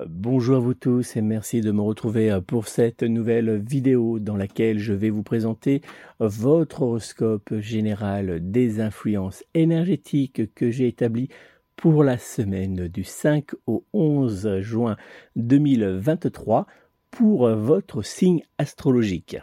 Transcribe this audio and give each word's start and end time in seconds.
Bonjour 0.00 0.56
à 0.56 0.58
vous 0.58 0.72
tous 0.72 1.16
et 1.16 1.20
merci 1.20 1.60
de 1.60 1.70
me 1.70 1.82
retrouver 1.82 2.38
pour 2.46 2.66
cette 2.66 3.02
nouvelle 3.02 3.58
vidéo 3.58 4.18
dans 4.18 4.38
laquelle 4.38 4.78
je 4.78 4.94
vais 4.94 5.10
vous 5.10 5.22
présenter 5.22 5.82
votre 6.18 6.80
horoscope 6.80 7.58
général 7.58 8.38
des 8.50 8.80
influences 8.80 9.44
énergétiques 9.52 10.54
que 10.54 10.70
j'ai 10.70 10.88
établi 10.88 11.28
pour 11.76 12.04
la 12.04 12.16
semaine 12.16 12.88
du 12.88 13.04
5 13.04 13.50
au 13.66 13.84
11 13.92 14.60
juin 14.60 14.96
2023 15.36 16.66
pour 17.10 17.50
votre 17.50 18.00
signe 18.00 18.40
astrologique. 18.56 19.36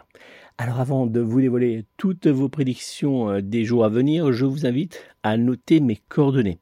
Alors 0.58 0.80
avant 0.80 1.06
de 1.06 1.20
vous 1.20 1.40
dévoiler 1.40 1.86
toutes 1.96 2.26
vos 2.26 2.48
prédictions 2.48 3.40
des 3.40 3.64
jours 3.64 3.84
à 3.84 3.88
venir, 3.88 4.32
je 4.32 4.46
vous 4.46 4.66
invite 4.66 5.00
à 5.22 5.36
noter 5.36 5.78
mes 5.78 5.96
coordonnées. 6.08 6.58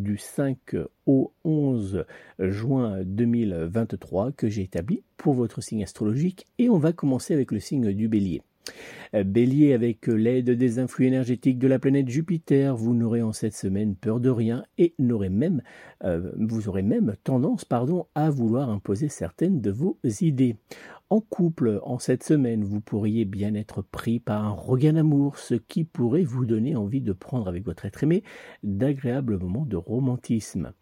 du 0.03 0.17
5 0.17 0.77
au 1.07 1.33
11 1.45 2.05
juin 2.39 3.03
2023 3.05 4.33
que 4.33 4.49
j'ai 4.49 4.63
établi 4.63 5.03
pour 5.17 5.35
votre 5.35 5.61
signe 5.61 5.83
astrologique 5.83 6.47
et 6.59 6.69
on 6.69 6.79
va 6.79 6.93
commencer 6.93 7.35
avec 7.35 7.53
le 7.53 7.61
signe 7.61 7.93
du 7.93 8.09
bélier. 8.09 8.43
Bélier, 9.13 9.73
avec 9.73 10.07
l'aide 10.07 10.51
des 10.51 10.79
influx 10.79 11.07
énergétiques 11.07 11.59
de 11.59 11.69
la 11.69 11.79
planète 11.79 12.09
Jupiter, 12.09 12.77
vous 12.77 12.95
n'aurez 12.95 13.23
en 13.23 13.33
cette 13.33 13.55
semaine 13.55 13.95
peur 13.95 14.21
de 14.21 14.29
rien 14.29 14.65
et 14.77 14.95
n'aurez 14.99 15.31
même, 15.31 15.63
euh, 16.05 16.31
vous 16.39 16.69
aurez 16.69 16.83
même 16.83 17.15
tendance 17.25 17.65
pardon, 17.65 18.07
à 18.15 18.29
vouloir 18.29 18.69
imposer 18.69 19.09
certaines 19.09 19.61
de 19.63 19.71
vos 19.71 19.97
idées. 20.21 20.57
En 21.11 21.21
couple, 21.23 21.81
en 21.85 21.99
cette 21.99 22.23
semaine, 22.23 22.65
vous 22.65 22.83
pourriez 22.83 23.25
bien 23.25 23.55
être 23.55 23.81
pris 23.81 24.21
par 24.21 24.45
un 24.45 24.51
regain 24.51 24.93
d'amour, 24.93 25.39
ce 25.39 25.55
qui 25.55 25.85
pourrait 25.85 26.23
vous 26.23 26.45
donner 26.45 26.77
envie 26.77 27.01
de 27.01 27.15
prendre 27.15 27.49
avec 27.49 27.65
votre 27.65 27.87
être 27.87 28.03
aimé 28.03 28.23
d'agréables 28.63 29.39
moments 29.39 29.65
de 29.65 29.79
romantisme. 29.79 30.75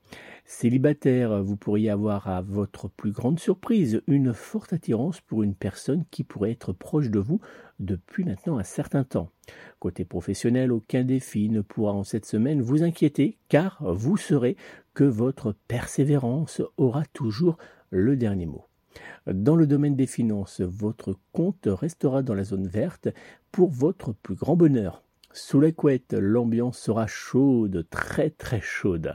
Célibataire, 0.44 1.44
vous 1.44 1.56
pourriez 1.56 1.90
avoir 1.90 2.26
à 2.26 2.42
votre 2.42 2.88
plus 2.88 3.12
grande 3.12 3.38
surprise 3.38 4.02
une 4.08 4.34
forte 4.34 4.72
attirance 4.72 5.20
pour 5.20 5.44
une 5.44 5.54
personne 5.54 6.04
qui 6.10 6.24
pourrait 6.24 6.50
être 6.50 6.72
proche 6.72 7.08
de 7.08 7.20
vous 7.20 7.40
depuis 7.78 8.24
maintenant 8.24 8.58
un 8.58 8.64
certain 8.64 9.04
temps. 9.04 9.30
Côté 9.78 10.04
professionnel, 10.04 10.72
aucun 10.72 11.04
défi 11.04 11.50
ne 11.50 11.60
pourra 11.60 11.92
en 11.92 12.02
cette 12.02 12.26
semaine 12.26 12.62
vous 12.62 12.82
inquiéter 12.82 13.38
car 13.48 13.78
vous 13.94 14.16
saurez 14.16 14.56
que 14.92 15.04
votre 15.04 15.54
persévérance 15.68 16.62
aura 16.78 17.04
toujours 17.12 17.58
le 17.90 18.16
dernier 18.16 18.46
mot. 18.46 18.64
Dans 19.26 19.56
le 19.56 19.66
domaine 19.66 19.96
des 19.96 20.06
finances, 20.06 20.60
votre 20.60 21.16
compte 21.32 21.66
restera 21.66 22.22
dans 22.22 22.34
la 22.34 22.44
zone 22.44 22.66
verte 22.66 23.08
pour 23.52 23.70
votre 23.70 24.12
plus 24.12 24.34
grand 24.34 24.56
bonheur. 24.56 25.02
Sous 25.32 25.60
la 25.60 25.72
couette, 25.72 26.14
l'ambiance 26.18 26.78
sera 26.78 27.06
chaude, 27.06 27.86
très 27.90 28.30
très 28.30 28.60
chaude. 28.60 29.14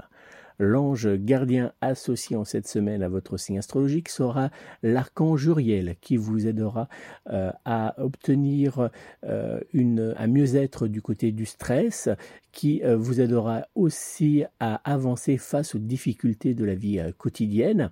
L'ange 0.61 1.09
gardien 1.15 1.73
associé 1.81 2.35
en 2.35 2.45
cette 2.45 2.67
semaine 2.67 3.01
à 3.01 3.09
votre 3.09 3.35
signe 3.35 3.57
astrologique 3.57 4.09
sera 4.09 4.51
l'archange 4.83 5.47
Uriel 5.47 5.95
qui 6.01 6.17
vous 6.17 6.45
aidera 6.45 6.87
euh, 7.31 7.51
à 7.65 7.95
obtenir 7.97 8.91
euh, 9.25 9.59
une, 9.73 10.13
un 10.15 10.27
mieux-être 10.27 10.85
du 10.85 11.01
côté 11.01 11.31
du 11.31 11.47
stress, 11.47 12.09
qui 12.51 12.83
euh, 12.83 12.95
vous 12.95 13.21
aidera 13.21 13.63
aussi 13.73 14.43
à 14.59 14.75
avancer 14.87 15.39
face 15.39 15.73
aux 15.73 15.79
difficultés 15.79 16.53
de 16.53 16.63
la 16.63 16.75
vie 16.75 17.01
quotidienne. 17.17 17.89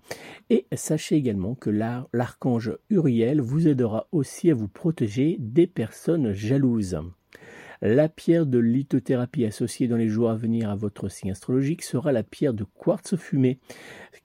Et 0.52 0.68
sachez 0.76 1.16
également 1.16 1.56
que 1.56 1.72
l'archange 2.14 2.78
Uriel 2.92 3.42
vous 3.42 3.68
aidera 3.68 4.08
aussi 4.12 4.52
à 4.52 4.54
vous 4.54 4.68
protéger 4.68 5.38
des 5.40 5.66
personnes 5.66 6.34
jalouses. 6.34 7.00
La 7.82 8.10
pierre 8.10 8.46
de 8.46 8.60
lithothérapie 8.60 9.46
associée 9.46 9.88
dans 9.88 9.96
les 9.96 10.10
jours 10.10 10.30
à 10.30 10.36
venir 10.36 10.70
à 10.70 10.76
votre 10.76 11.08
signe 11.08 11.32
astrologique 11.32 11.82
sera 11.82 12.12
la 12.12 12.24
pierre 12.24 12.54
de 12.54 12.66
quartz 12.66 13.16
fumé 13.16 13.58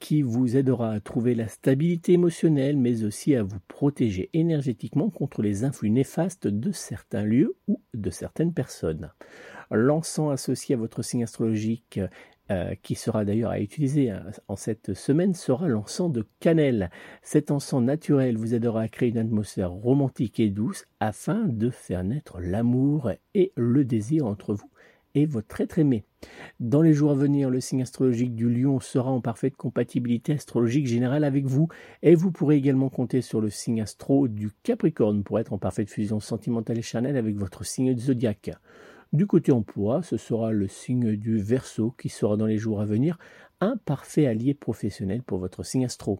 qui 0.00 0.22
vous 0.22 0.56
aidera 0.56 0.90
à 0.90 0.98
trouver 0.98 1.36
la 1.36 1.46
stabilité 1.46 2.14
émotionnelle 2.14 2.76
mais 2.76 3.04
aussi 3.04 3.36
à 3.36 3.44
vous 3.44 3.60
protéger 3.68 4.28
énergétiquement 4.32 5.08
contre 5.08 5.40
les 5.40 5.62
influx 5.62 5.90
néfastes 5.90 6.48
de 6.48 6.72
certains 6.72 7.22
lieux 7.22 7.54
ou 7.68 7.80
de 7.94 8.10
certaines 8.10 8.52
personnes. 8.52 9.12
L'encens 9.70 10.32
associé 10.32 10.74
à 10.74 10.78
votre 10.78 11.02
signe 11.02 11.22
astrologique 11.22 12.00
euh, 12.50 12.74
qui 12.82 12.94
sera 12.94 13.24
d'ailleurs 13.24 13.52
à 13.52 13.60
utiliser 13.60 14.10
hein, 14.10 14.24
en 14.48 14.56
cette 14.56 14.94
semaine, 14.94 15.34
sera 15.34 15.66
l'encens 15.68 16.12
de 16.12 16.26
cannelle. 16.40 16.90
Cet 17.22 17.50
encens 17.50 17.82
naturel 17.82 18.36
vous 18.36 18.54
aidera 18.54 18.82
à 18.82 18.88
créer 18.88 19.08
une 19.08 19.18
atmosphère 19.18 19.72
romantique 19.72 20.40
et 20.40 20.50
douce 20.50 20.84
afin 21.00 21.44
de 21.46 21.70
faire 21.70 22.04
naître 22.04 22.40
l'amour 22.40 23.10
et 23.34 23.52
le 23.56 23.84
désir 23.84 24.26
entre 24.26 24.52
vous 24.52 24.68
et 25.14 25.26
votre 25.26 25.60
être 25.60 25.78
aimé. 25.78 26.04
Dans 26.60 26.82
les 26.82 26.92
jours 26.92 27.12
à 27.12 27.14
venir, 27.14 27.50
le 27.50 27.60
signe 27.60 27.82
astrologique 27.82 28.34
du 28.34 28.48
lion 28.48 28.80
sera 28.80 29.10
en 29.10 29.20
parfaite 29.20 29.56
compatibilité 29.56 30.32
astrologique 30.32 30.86
générale 30.86 31.24
avec 31.24 31.46
vous 31.46 31.68
et 32.02 32.14
vous 32.14 32.30
pourrez 32.30 32.56
également 32.56 32.88
compter 32.88 33.22
sur 33.22 33.40
le 33.40 33.50
signe 33.50 33.80
astro 33.80 34.28
du 34.28 34.50
capricorne 34.62 35.22
pour 35.22 35.38
être 35.38 35.52
en 35.52 35.58
parfaite 35.58 35.90
fusion 35.90 36.20
sentimentale 36.20 36.78
et 36.78 36.82
charnelle 36.82 37.16
avec 37.16 37.36
votre 37.36 37.64
signe 37.64 37.96
zodiaque. 37.96 38.50
Du 39.14 39.28
côté 39.28 39.52
emploi, 39.52 40.02
ce 40.02 40.16
sera 40.16 40.50
le 40.50 40.66
signe 40.66 41.14
du 41.14 41.38
verso 41.38 41.94
qui 41.96 42.08
sera 42.08 42.36
dans 42.36 42.46
les 42.46 42.58
jours 42.58 42.80
à 42.80 42.84
venir 42.84 43.16
un 43.60 43.76
parfait 43.76 44.26
allié 44.26 44.54
professionnel 44.54 45.22
pour 45.22 45.38
votre 45.38 45.62
signe 45.62 45.84
astro. 45.84 46.18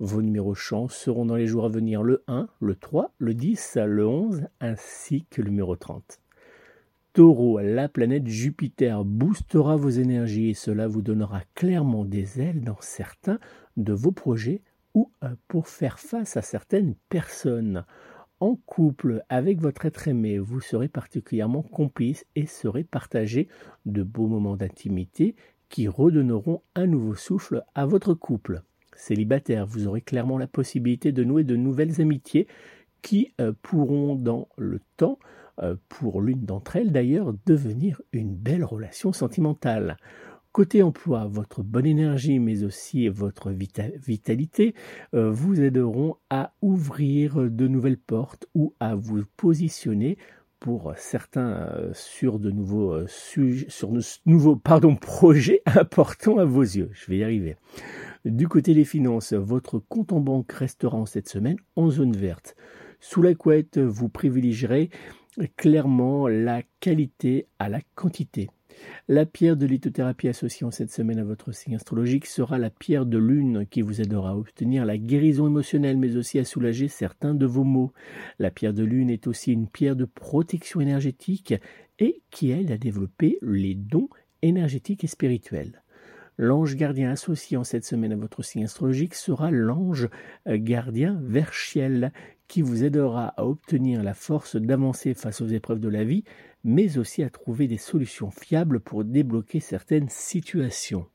Vos 0.00 0.20
numéros 0.20 0.54
chance 0.54 0.94
seront 0.94 1.24
dans 1.24 1.36
les 1.36 1.46
jours 1.46 1.64
à 1.64 1.70
venir 1.70 2.02
le 2.02 2.24
1, 2.28 2.46
le 2.60 2.74
3, 2.74 3.14
le 3.16 3.32
10, 3.32 3.78
le 3.86 4.06
11 4.06 4.42
ainsi 4.60 5.24
que 5.30 5.40
le 5.40 5.48
numéro 5.48 5.76
30. 5.76 6.20
Taureau, 7.14 7.58
la 7.58 7.88
planète 7.88 8.26
Jupiter 8.26 9.06
boostera 9.06 9.76
vos 9.76 9.88
énergies 9.88 10.50
et 10.50 10.54
cela 10.54 10.88
vous 10.88 11.00
donnera 11.00 11.40
clairement 11.54 12.04
des 12.04 12.42
ailes 12.42 12.60
dans 12.60 12.76
certains 12.80 13.38
de 13.78 13.94
vos 13.94 14.12
projets 14.12 14.60
ou 14.92 15.10
euh, 15.24 15.30
pour 15.48 15.68
faire 15.68 15.98
face 15.98 16.36
à 16.36 16.42
certaines 16.42 16.96
personnes. 17.08 17.86
En 18.38 18.56
couple 18.66 19.22
avec 19.30 19.62
votre 19.62 19.86
être 19.86 20.08
aimé, 20.08 20.38
vous 20.38 20.60
serez 20.60 20.88
particulièrement 20.88 21.62
complice 21.62 22.26
et 22.34 22.44
serez 22.44 22.84
partagé 22.84 23.48
de 23.86 24.02
beaux 24.02 24.26
moments 24.26 24.56
d'intimité 24.56 25.34
qui 25.70 25.88
redonneront 25.88 26.60
un 26.74 26.86
nouveau 26.86 27.14
souffle 27.14 27.64
à 27.74 27.86
votre 27.86 28.12
couple. 28.12 28.62
Célibataire, 28.94 29.66
vous 29.66 29.88
aurez 29.88 30.02
clairement 30.02 30.36
la 30.36 30.46
possibilité 30.46 31.12
de 31.12 31.24
nouer 31.24 31.44
de 31.44 31.56
nouvelles 31.56 32.00
amitiés 32.00 32.46
qui 33.00 33.32
euh, 33.40 33.52
pourront 33.62 34.14
dans 34.14 34.48
le 34.58 34.80
temps 34.98 35.18
euh, 35.62 35.76
pour 35.88 36.20
l'une 36.20 36.44
d'entre 36.44 36.76
elles 36.76 36.92
d'ailleurs, 36.92 37.32
devenir 37.46 38.02
une 38.12 38.34
belle 38.34 38.64
relation 38.64 39.14
sentimentale. 39.14 39.96
Côté 40.56 40.82
emploi, 40.82 41.26
votre 41.26 41.62
bonne 41.62 41.84
énergie, 41.84 42.38
mais 42.38 42.64
aussi 42.64 43.08
votre 43.08 43.50
vitalité, 43.50 44.74
euh, 45.12 45.30
vous 45.30 45.60
aideront 45.60 46.16
à 46.30 46.54
ouvrir 46.62 47.50
de 47.50 47.68
nouvelles 47.68 47.98
portes 47.98 48.46
ou 48.54 48.72
à 48.80 48.94
vous 48.94 49.22
positionner 49.36 50.16
pour 50.58 50.94
certains 50.96 51.50
euh, 51.50 51.90
sur 51.92 52.38
de 52.38 52.50
nouveaux 52.50 53.06
sujets, 53.06 53.66
sur 53.68 53.90
de 53.90 54.00
nouveaux 54.24 54.56
pardon, 54.56 54.96
projets 54.96 55.60
importants 55.66 56.38
à 56.38 56.46
vos 56.46 56.62
yeux. 56.62 56.88
Je 56.94 57.10
vais 57.10 57.18
y 57.18 57.22
arriver. 57.22 57.56
Du 58.24 58.48
côté 58.48 58.72
des 58.72 58.86
finances, 58.86 59.34
votre 59.34 59.78
compte 59.78 60.14
en 60.14 60.20
banque 60.20 60.50
restera 60.52 60.96
en 60.96 61.04
cette 61.04 61.28
semaine 61.28 61.58
en 61.76 61.90
zone 61.90 62.16
verte. 62.16 62.56
Sous 62.98 63.20
la 63.20 63.34
couette, 63.34 63.76
vous 63.76 64.08
privilégierez 64.08 64.88
clairement 65.58 66.28
la 66.28 66.62
qualité 66.80 67.46
à 67.58 67.68
la 67.68 67.82
quantité. 67.94 68.48
La 69.08 69.26
pierre 69.26 69.56
de 69.56 69.66
lithothérapie 69.66 70.28
associée 70.28 70.66
en 70.66 70.70
cette 70.70 70.90
semaine 70.90 71.18
à 71.18 71.24
votre 71.24 71.52
signe 71.52 71.76
astrologique 71.76 72.26
sera 72.26 72.58
la 72.58 72.70
pierre 72.70 73.06
de 73.06 73.18
lune 73.18 73.66
qui 73.70 73.82
vous 73.82 74.00
aidera 74.00 74.30
à 74.30 74.36
obtenir 74.36 74.84
la 74.84 74.98
guérison 74.98 75.46
émotionnelle 75.46 75.96
mais 75.96 76.16
aussi 76.16 76.38
à 76.38 76.44
soulager 76.44 76.88
certains 76.88 77.34
de 77.34 77.46
vos 77.46 77.64
maux. 77.64 77.92
La 78.38 78.50
pierre 78.50 78.74
de 78.74 78.84
lune 78.84 79.10
est 79.10 79.26
aussi 79.26 79.52
une 79.52 79.68
pierre 79.68 79.96
de 79.96 80.04
protection 80.04 80.80
énergétique 80.80 81.54
et 81.98 82.22
qui 82.30 82.50
aide 82.50 82.70
à 82.70 82.78
développer 82.78 83.38
les 83.42 83.74
dons 83.74 84.08
énergétiques 84.42 85.04
et 85.04 85.08
spirituels. 85.08 85.82
L'ange 86.38 86.76
gardien 86.76 87.10
associé 87.10 87.56
en 87.56 87.64
cette 87.64 87.86
semaine 87.86 88.12
à 88.12 88.16
votre 88.16 88.42
signe 88.42 88.64
astrologique 88.64 89.14
sera 89.14 89.50
l'ange 89.50 90.08
gardien 90.46 91.18
Verchiel 91.22 92.12
qui 92.48 92.62
vous 92.62 92.84
aidera 92.84 93.28
à 93.36 93.44
obtenir 93.44 94.02
la 94.02 94.14
force 94.14 94.56
d'avancer 94.56 95.14
face 95.14 95.40
aux 95.40 95.48
épreuves 95.48 95.80
de 95.80 95.88
la 95.88 96.04
vie, 96.04 96.24
mais 96.64 96.98
aussi 96.98 97.22
à 97.22 97.30
trouver 97.30 97.68
des 97.68 97.78
solutions 97.78 98.30
fiables 98.30 98.80
pour 98.80 99.04
débloquer 99.04 99.60
certaines 99.60 100.08
situations. 100.08 101.06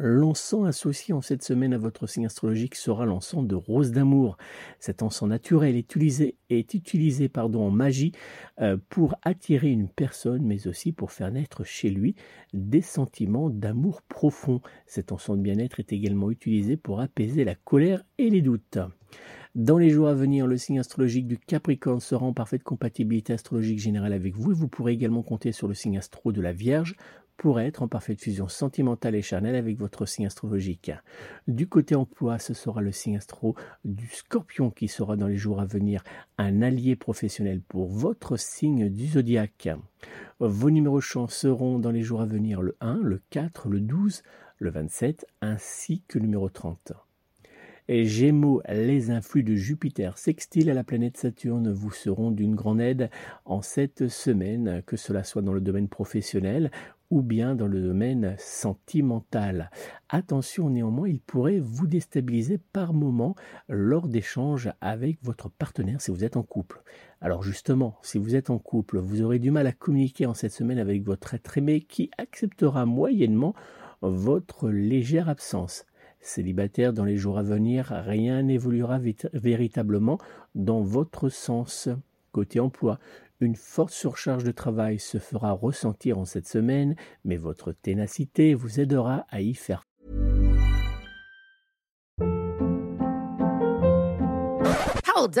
L'encens 0.00 0.64
associé 0.64 1.12
en 1.12 1.20
cette 1.20 1.42
semaine 1.42 1.74
à 1.74 1.78
votre 1.78 2.06
signe 2.06 2.26
astrologique 2.26 2.76
sera 2.76 3.04
l'encens 3.04 3.44
de 3.44 3.56
rose 3.56 3.90
d'amour. 3.90 4.36
Cet 4.78 5.02
encens 5.02 5.28
naturel 5.28 5.74
est 5.74 5.96
utilisé, 5.96 7.30
en 7.36 7.70
magie 7.70 8.12
euh, 8.60 8.76
pour 8.90 9.16
attirer 9.22 9.70
une 9.70 9.88
personne, 9.88 10.44
mais 10.44 10.68
aussi 10.68 10.92
pour 10.92 11.10
faire 11.10 11.32
naître 11.32 11.64
chez 11.64 11.90
lui 11.90 12.14
des 12.54 12.82
sentiments 12.82 13.50
d'amour 13.50 14.02
profond. 14.02 14.60
Cet 14.86 15.10
encens 15.10 15.36
de 15.36 15.42
bien-être 15.42 15.80
est 15.80 15.92
également 15.92 16.30
utilisé 16.30 16.76
pour 16.76 17.00
apaiser 17.00 17.42
la 17.44 17.56
colère 17.56 18.04
et 18.18 18.30
les 18.30 18.40
doutes. 18.40 18.78
Dans 19.54 19.78
les 19.78 19.88
jours 19.88 20.08
à 20.08 20.14
venir, 20.14 20.46
le 20.46 20.58
signe 20.58 20.78
astrologique 20.78 21.26
du 21.26 21.38
Capricorne 21.38 22.00
sera 22.00 22.26
en 22.26 22.34
parfaite 22.34 22.62
compatibilité 22.62 23.32
astrologique 23.32 23.78
générale 23.78 24.12
avec 24.12 24.36
vous 24.36 24.50
et 24.50 24.54
vous 24.54 24.68
pourrez 24.68 24.92
également 24.92 25.22
compter 25.22 25.52
sur 25.52 25.68
le 25.68 25.74
signe 25.74 25.96
astro 25.96 26.32
de 26.32 26.42
la 26.42 26.52
Vierge 26.52 26.96
pour 27.38 27.60
être 27.60 27.82
en 27.82 27.88
parfaite 27.88 28.20
fusion 28.20 28.48
sentimentale 28.48 29.14
et 29.14 29.22
charnelle 29.22 29.54
avec 29.54 29.78
votre 29.78 30.04
signe 30.04 30.26
astrologique. 30.26 30.90
Du 31.46 31.66
côté 31.66 31.94
emploi, 31.94 32.38
ce 32.38 32.52
sera 32.52 32.82
le 32.82 32.92
signe 32.92 33.16
astro 33.16 33.54
du 33.84 34.08
Scorpion 34.08 34.70
qui 34.70 34.88
sera 34.88 35.16
dans 35.16 35.28
les 35.28 35.36
jours 35.36 35.60
à 35.60 35.64
venir 35.64 36.02
un 36.36 36.60
allié 36.60 36.94
professionnel 36.94 37.62
pour 37.62 37.88
votre 37.88 38.36
signe 38.36 38.90
du 38.90 39.06
zodiaque. 39.06 39.70
Vos 40.40 40.70
numéros 40.70 41.00
chance 41.00 41.34
seront 41.34 41.78
dans 41.78 41.92
les 41.92 42.02
jours 42.02 42.20
à 42.20 42.26
venir 42.26 42.60
le 42.60 42.76
1, 42.80 42.98
le 43.02 43.22
4, 43.30 43.68
le 43.68 43.80
12, 43.80 44.22
le 44.58 44.70
27 44.70 45.26
ainsi 45.40 46.02
que 46.06 46.18
le 46.18 46.24
numéro 46.26 46.50
30. 46.50 46.92
Gémeaux, 47.88 48.60
les 48.68 49.10
influx 49.10 49.42
de 49.42 49.54
Jupiter 49.54 50.18
sextile 50.18 50.68
à 50.68 50.74
la 50.74 50.84
planète 50.84 51.16
Saturne 51.16 51.72
vous 51.72 51.90
seront 51.90 52.30
d'une 52.30 52.54
grande 52.54 52.82
aide 52.82 53.08
en 53.46 53.62
cette 53.62 54.08
semaine, 54.08 54.82
que 54.86 54.98
cela 54.98 55.24
soit 55.24 55.40
dans 55.40 55.54
le 55.54 55.62
domaine 55.62 55.88
professionnel 55.88 56.70
ou 57.10 57.22
bien 57.22 57.54
dans 57.54 57.66
le 57.66 57.80
domaine 57.80 58.34
sentimental. 58.36 59.70
Attention 60.10 60.68
néanmoins, 60.68 61.08
il 61.08 61.20
pourrait 61.20 61.60
vous 61.60 61.86
déstabiliser 61.86 62.58
par 62.58 62.92
moment 62.92 63.34
lors 63.70 64.06
d'échanges 64.06 64.70
avec 64.82 65.18
votre 65.22 65.48
partenaire 65.48 66.02
si 66.02 66.10
vous 66.10 66.24
êtes 66.24 66.36
en 66.36 66.42
couple. 66.42 66.82
Alors 67.22 67.42
justement, 67.42 67.96
si 68.02 68.18
vous 68.18 68.36
êtes 68.36 68.50
en 68.50 68.58
couple, 68.58 68.98
vous 68.98 69.22
aurez 69.22 69.38
du 69.38 69.50
mal 69.50 69.66
à 69.66 69.72
communiquer 69.72 70.26
en 70.26 70.34
cette 70.34 70.52
semaine 70.52 70.78
avec 70.78 71.02
votre 71.02 71.32
être 71.32 71.56
aimé 71.56 71.80
qui 71.80 72.10
acceptera 72.18 72.84
moyennement 72.84 73.54
votre 74.02 74.68
légère 74.68 75.30
absence. 75.30 75.86
Célibataire, 76.20 76.92
dans 76.92 77.04
les 77.04 77.16
jours 77.16 77.38
à 77.38 77.42
venir, 77.42 77.86
rien 77.90 78.42
n'évoluera 78.42 78.98
véritablement 79.32 80.18
dans 80.54 80.82
votre 80.82 81.28
sens. 81.28 81.88
Côté 82.32 82.60
emploi, 82.60 82.98
une 83.40 83.54
forte 83.56 83.92
surcharge 83.92 84.44
de 84.44 84.50
travail 84.50 84.98
se 84.98 85.18
fera 85.18 85.52
ressentir 85.52 86.18
en 86.18 86.24
cette 86.24 86.48
semaine, 86.48 86.96
mais 87.24 87.36
votre 87.36 87.72
ténacité 87.72 88.54
vous 88.54 88.80
aidera 88.80 89.26
à 89.30 89.40
y 89.40 89.54
faire 89.54 89.82
Hold? 95.16 95.40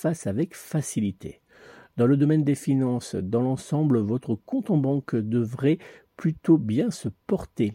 Face 0.00 0.28
avec 0.28 0.54
facilité. 0.54 1.40
Dans 1.96 2.06
le 2.06 2.16
domaine 2.16 2.44
des 2.44 2.54
finances, 2.54 3.16
dans 3.16 3.42
l'ensemble, 3.42 3.98
votre 3.98 4.36
compte 4.36 4.70
en 4.70 4.76
banque 4.76 5.16
devrait 5.16 5.78
plutôt 6.16 6.56
bien 6.56 6.92
se 6.92 7.08
porter. 7.26 7.72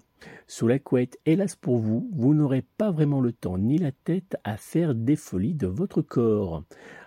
Sous 0.48 0.66
la 0.66 0.80
couette, 0.80 1.20
hélas 1.26 1.58
pour 1.58 1.80
vous, 1.80 2.10
vous 2.14 2.34
n'aurez 2.34 2.62
pas 2.78 2.92
vraiment 2.92 3.20
le 3.20 3.34
temps 3.34 3.58
ni 3.58 3.78
la 3.78 3.92
tête 3.92 4.38
à 4.46 4.56
faire 4.56 4.96
des 4.96 5.18
folies 5.18 5.54
de 5.54 5.68
votre 5.68 6.02
corps. 6.02 6.64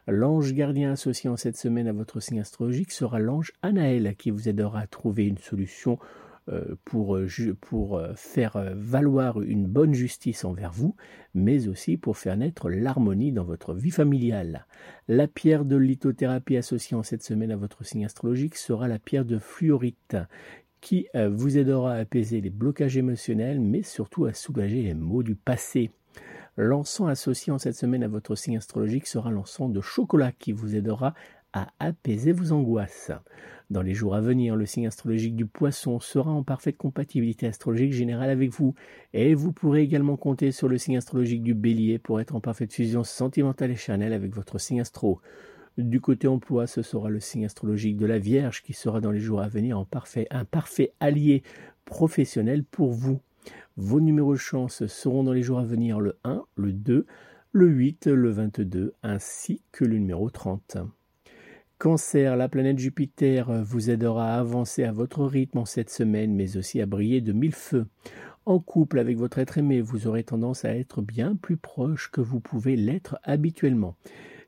L'ange 0.07 0.53
gardien 0.53 0.93
associé 0.93 1.31
en 1.31 1.39
cette 1.39 1.57
semaine 1.57 1.89
à 1.89 1.95
votre 1.95 2.21
signe 2.21 2.41
astrologique 2.41 2.93
sera 2.93 3.19
l'ange 3.19 3.53
Anaël 3.63 4.17
qui 4.19 4.31
vous 4.31 4.51
aidera 4.51 4.81
à 4.81 4.87
trouver 4.87 5.25
une 5.25 5.39
solution 5.39 5.99
pour, 6.85 7.19
pour 7.61 8.03
faire 8.15 8.73
valoir 8.75 9.41
une 9.43 9.67
bonne 9.67 9.95
justice 9.95 10.45
envers 10.45 10.73
vous, 10.73 10.95
mais 11.35 11.69
aussi 11.69 11.97
pour 11.97 12.17
faire 12.17 12.37
naître 12.37 12.71
l'harmonie 12.71 13.33
dans 13.33 13.45
votre 13.45 13.75
vie 13.75 13.91
familiale. 13.91 14.67
La 15.09 15.27
pierre 15.27 15.65
de 15.65 15.77
lithothérapie 15.77 16.57
associée 16.57 16.97
en 16.97 17.03
cette 17.03 17.23
semaine 17.23 17.51
à 17.51 17.57
votre 17.57 17.85
signe 17.85 18.05
astrologique 18.05 18.57
sera 18.57 18.89
la 18.89 18.99
pierre 18.99 19.25
de 19.25 19.39
fluorite 19.39 20.17
qui 20.81 21.09
vous 21.31 21.59
aidera 21.59 21.95
à 21.95 21.99
apaiser 21.99 22.41
les 22.41 22.51
blocages 22.51 22.97
émotionnels, 22.97 23.61
mais 23.61 23.83
surtout 23.83 24.27
à 24.27 24.33
soulager 24.33 24.83
les 24.83 24.95
maux 24.95 25.23
du 25.23 25.35
passé. 25.35 25.91
L'encens 26.57 27.11
associé 27.11 27.53
en 27.53 27.59
cette 27.59 27.77
semaine 27.77 28.03
à 28.03 28.09
votre 28.09 28.35
signe 28.35 28.57
astrologique 28.57 29.07
sera 29.07 29.31
l'encens 29.31 29.71
de 29.71 29.81
chocolat 29.83 30.33
qui 30.33 30.53
vous 30.53 30.75
aidera 30.75 31.13
à 31.57 31.69
apaiser 31.79 32.33
vos 32.33 32.53
angoisses. 32.53 33.13
Dans 33.71 33.81
les 33.81 33.95
jours 33.95 34.15
à 34.15 34.21
venir, 34.21 34.57
le 34.57 34.67
signe 34.67 34.87
astrologique 34.87 35.35
du 35.35 35.47
poisson 35.47 35.99
sera 36.01 36.31
en 36.31 36.43
parfaite 36.43 36.77
compatibilité 36.77 37.47
astrologique 37.47 37.95
générale 37.95 38.29
avec 38.29 38.51
vous, 38.51 38.75
et 39.15 39.35
vous 39.35 39.53
pourrez 39.53 39.81
également 39.81 40.19
compter 40.19 40.53
sur 40.53 40.69
le 40.69 40.77
signe 40.77 40.99
astrologique 40.99 41.43
du 41.43 41.55
bélier 41.55 41.99
pour 41.99 42.21
être 42.21 42.35
en 42.35 42.41
parfaite 42.41 42.75
fusion 42.75 43.05
sentimentale 43.05 43.71
et 43.71 43.77
charnelle 43.77 44.13
avec 44.13 44.35
votre 44.35 44.59
signe 44.59 44.83
astro. 44.83 45.23
Du 45.79 46.03
côté 46.03 46.29
emploi, 46.29 46.67
ce 46.67 46.83
sera 46.83 47.09
le 47.09 47.21
signe 47.21 47.47
astrologique 47.47 47.97
de 47.97 48.07
la 48.07 48.19
Vierge 48.19 48.63
qui 48.63 48.75
sera 48.75 49.01
dans 49.01 49.11
les 49.11 49.21
jours 49.21 49.41
à 49.41 49.49
venir 49.49 49.79
un 49.79 50.45
parfait 50.45 50.93
allié 51.01 51.43
professionnel 51.87 52.65
pour 52.65 52.93
vous. 52.93 53.21
Vos 53.79 54.01
numéros 54.01 54.35
de 54.35 54.39
chance 54.39 54.85
seront 54.87 55.25
dans 55.25 55.33
les 55.33 55.43
jours 55.43 55.59
à 55.59 55.65
venir 55.65 56.01
le 56.01 56.19
1, 56.25 56.45
le 56.57 56.73
2, 56.75 57.07
le 57.53 57.67
8, 57.67 58.09
le 58.09 58.31
22 58.31 58.93
ainsi 59.03 59.63
que 59.73 59.87
le 59.87 59.97
numéro 59.97 60.29
30. 60.29 60.77
Cancer, 61.79 62.37
la 62.37 62.49
planète 62.49 62.79
Jupiter 62.79 63.63
vous 63.63 63.91
aidera 63.91 64.33
à 64.33 64.39
avancer 64.39 64.85
à 64.85 64.93
votre 64.93 65.27
rythme 65.27 65.59
en 65.59 65.67
cette 65.67 65.91
semaine, 65.91 66.35
mais 66.35 66.57
aussi 66.57 66.81
à 66.81 66.87
briller 66.87 67.21
de 67.21 67.35
mille 67.35 67.55
feux. 67.55 67.87
En 68.47 68.61
couple 68.61 68.99
avec 68.99 69.19
votre 69.19 69.39
être 69.39 69.59
aimé, 69.59 69.83
vous 69.83 70.07
aurez 70.07 70.25
tendance 70.25 70.65
à 70.65 70.75
être 70.75 71.03
bien 71.03 71.37
plus 71.37 71.59
proche 71.59 72.11
que 72.11 72.23
vous 72.23 72.41
pouvez 72.41 72.77
l'être 72.77 73.19
habituellement. 73.25 73.95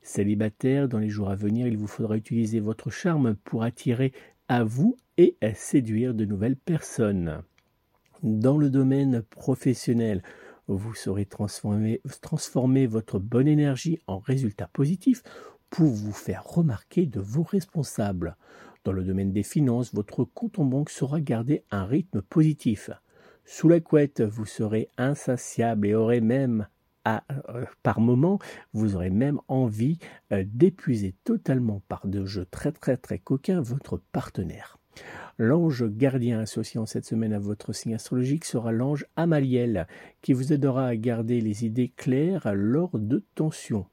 Célibataire, 0.00 0.88
dans 0.88 0.99
les 0.99 1.11
jours 1.11 1.28
à 1.28 1.37
venir, 1.37 1.66
il 1.66 1.76
vous 1.76 1.87
faudra 1.87 2.16
utiliser 2.16 2.61
votre 2.61 2.88
charme 2.88 3.35
pour 3.44 3.62
attirer 3.62 4.12
à 4.49 4.64
vous 4.64 4.97
et 5.18 5.37
à 5.42 5.52
séduire 5.52 6.14
de 6.14 6.25
nouvelles 6.25 6.56
personnes. 6.56 7.42
Dans 8.23 8.56
le 8.56 8.70
domaine 8.70 9.20
professionnel, 9.20 10.23
vous 10.66 10.94
saurez 10.94 11.26
transformer, 11.26 12.00
transformer 12.23 12.87
votre 12.87 13.18
bonne 13.18 13.49
énergie 13.49 13.99
en 14.06 14.18
résultats 14.18 14.70
positifs 14.73 15.23
pour 15.70 15.88
vous 15.88 16.12
faire 16.12 16.44
remarquer 16.44 17.06
de 17.06 17.20
vos 17.20 17.42
responsables. 17.42 18.37
Dans 18.84 18.92
le 18.92 19.04
domaine 19.04 19.32
des 19.32 19.42
finances, 19.42 19.94
votre 19.94 20.25
compte 20.25 20.58
en 20.58 20.64
banque 20.64 20.90
saura 20.90 21.20
garder 21.20 21.64
un 21.70 21.84
rythme 21.84 22.22
positif. 22.22 22.90
Sous 23.44 23.68
la 23.68 23.80
couette, 23.80 24.20
vous 24.20 24.46
serez 24.46 24.88
insatiable 24.98 25.87
et 25.87 25.94
aurez 25.94 26.20
même 26.20 26.66
à, 27.04 27.25
euh, 27.48 27.64
par 27.82 28.00
moment, 28.00 28.38
vous 28.72 28.94
aurez 28.94 29.10
même 29.10 29.40
envie 29.48 29.98
euh, 30.32 30.44
d'épuiser 30.46 31.14
totalement 31.25 31.82
par 31.88 32.06
de 32.06 32.26
jeux 32.26 32.46
très 32.50 32.72
très 32.72 32.96
très 32.96 33.18
coquins 33.18 33.60
votre 33.60 33.96
partenaire. 34.12 34.78
L'ange 35.40 35.88
gardien 35.88 36.40
associé 36.40 36.80
en 36.80 36.87
cette 36.87 37.04
semaine 37.04 37.33
à 37.33 37.38
votre 37.38 37.73
signe 37.73 37.95
astrologique 37.95 38.45
sera 38.45 38.73
l'ange 38.73 39.07
Amaliel, 39.14 39.87
qui 40.21 40.33
vous 40.33 40.52
aidera 40.52 40.88
à 40.88 40.97
garder 40.97 41.40
les 41.40 41.64
idées 41.64 41.92
claires 41.97 42.52
lors 42.54 42.99
de 42.99 43.23
tensions. 43.37 43.87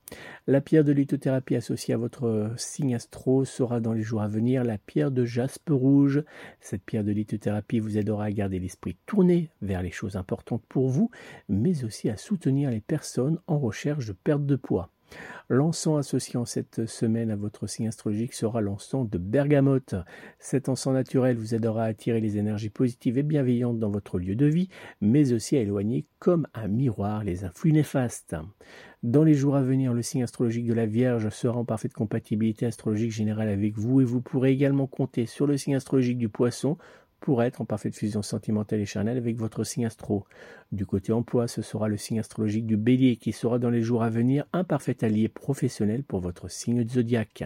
La 0.48 0.60
pierre 0.60 0.84
de 0.84 0.92
lithothérapie 0.92 1.56
associée 1.56 1.94
à 1.94 1.98
votre 1.98 2.52
signe 2.58 2.96
astro 2.96 3.46
sera 3.46 3.80
dans 3.80 3.94
les 3.94 4.02
jours 4.02 4.24
à 4.24 4.28
venir 4.28 4.64
la 4.64 4.80
pierre 4.80 5.12
de 5.12 5.24
jaspe 5.24 5.70
rouge. 5.70 6.24
Cette 6.62 6.84
pierre 6.84 7.04
de 7.04 7.12
lithothérapie 7.12 7.80
vous 7.80 8.00
aidera 8.00 8.24
à 8.24 8.32
garder 8.32 8.58
l'esprit 8.58 8.98
tourné 9.06 9.52
vers 9.62 9.84
les 9.84 9.92
choses 9.92 10.16
importantes 10.16 10.64
pour 10.68 10.90
vous, 10.90 11.12
mais 11.48 11.84
aussi 11.84 12.10
à 12.10 12.18
soutenir 12.18 12.72
les 12.72 12.82
personnes 12.82 13.38
en 13.46 13.60
recherche 13.60 14.08
de 14.08 14.14
perte 14.14 14.48
de 14.48 14.56
poids. 14.56 14.90
L'encens 15.48 16.00
associé 16.00 16.38
en 16.38 16.46
cette 16.46 16.88
semaine 16.88 17.30
à 17.30 17.36
votre 17.36 17.68
signe 17.68 17.88
astrologique 17.88 18.34
sera 18.34 18.62
l'encens 18.62 19.08
de 19.10 19.20
bergamote. 19.20 19.94
Cet 20.40 20.70
encens 20.70 20.94
naturel 20.94 21.38
vous 21.38 21.54
aidera 21.54 21.84
à 21.84 21.88
attirer 21.88 22.20
les 22.20 22.38
énergies 22.38 22.70
positives 22.72 23.20
et 23.20 23.24
bienveillantes 23.24 23.78
dans 23.78 23.92
votre 23.92 24.18
lieu 24.18 24.36
de 24.36 24.48
vie, 24.48 24.70
mais 25.02 25.34
aussi 25.34 25.56
à 25.56 25.62
éloigner 25.62 26.06
comme 26.18 26.48
un 26.56 26.68
miroir 26.68 27.24
les 27.24 27.44
influx 27.44 27.74
néfastes. 27.74 28.36
Dans 29.04 29.24
les 29.24 29.36
jours 29.36 29.56
à 29.56 29.62
venir, 29.62 29.94
le 29.94 30.02
signe 30.02 30.24
astrologique 30.24 30.66
de 30.66 30.74
la 30.74 30.88
Vierge 30.88 31.30
sera 31.30 31.60
en 31.60 31.66
parfaite 31.66 31.94
compatibilité 31.94 32.66
astrologique 32.66 33.12
générale 33.12 33.50
avec 33.50 33.78
vous 33.78 34.02
et 34.02 34.04
vous 34.04 34.22
pourrez 34.22 34.52
également 34.52 34.88
compter 34.88 35.28
sur 35.28 35.46
le 35.46 35.58
signe 35.58 35.76
astrologique 35.76 36.18
du 36.18 36.28
Poisson 36.28 36.78
pour 37.25 37.41
être 37.41 37.60
en 37.60 37.65
parfaite 37.65 37.96
fusion 37.96 38.22
sentimentale 38.22 38.82
et 38.82 38.86
charnelle 38.86 39.17
avec 39.17 39.36
votre 39.38 39.63
signe 39.63 39.88
astro. 39.88 40.25
Du 40.72 40.86
côté 40.86 41.12
emploi, 41.12 41.48
ce 41.48 41.63
sera 41.63 41.88
le 41.88 41.98
signe 41.98 42.20
astrologique 42.20 42.67
du 42.67 42.77
bélier 42.77 43.15
qui 43.15 43.32
sera 43.32 43.58
dans 43.58 43.72
les 43.72 43.82
jours 43.82 44.03
à 44.03 44.12
venir 44.12 44.46
un 44.53 44.63
parfait 44.63 45.03
allié 45.03 45.27
professionnel 45.27 46.03
pour 46.03 46.20
votre 46.20 46.51
signe 46.51 46.88
zodiaque. 46.88 47.46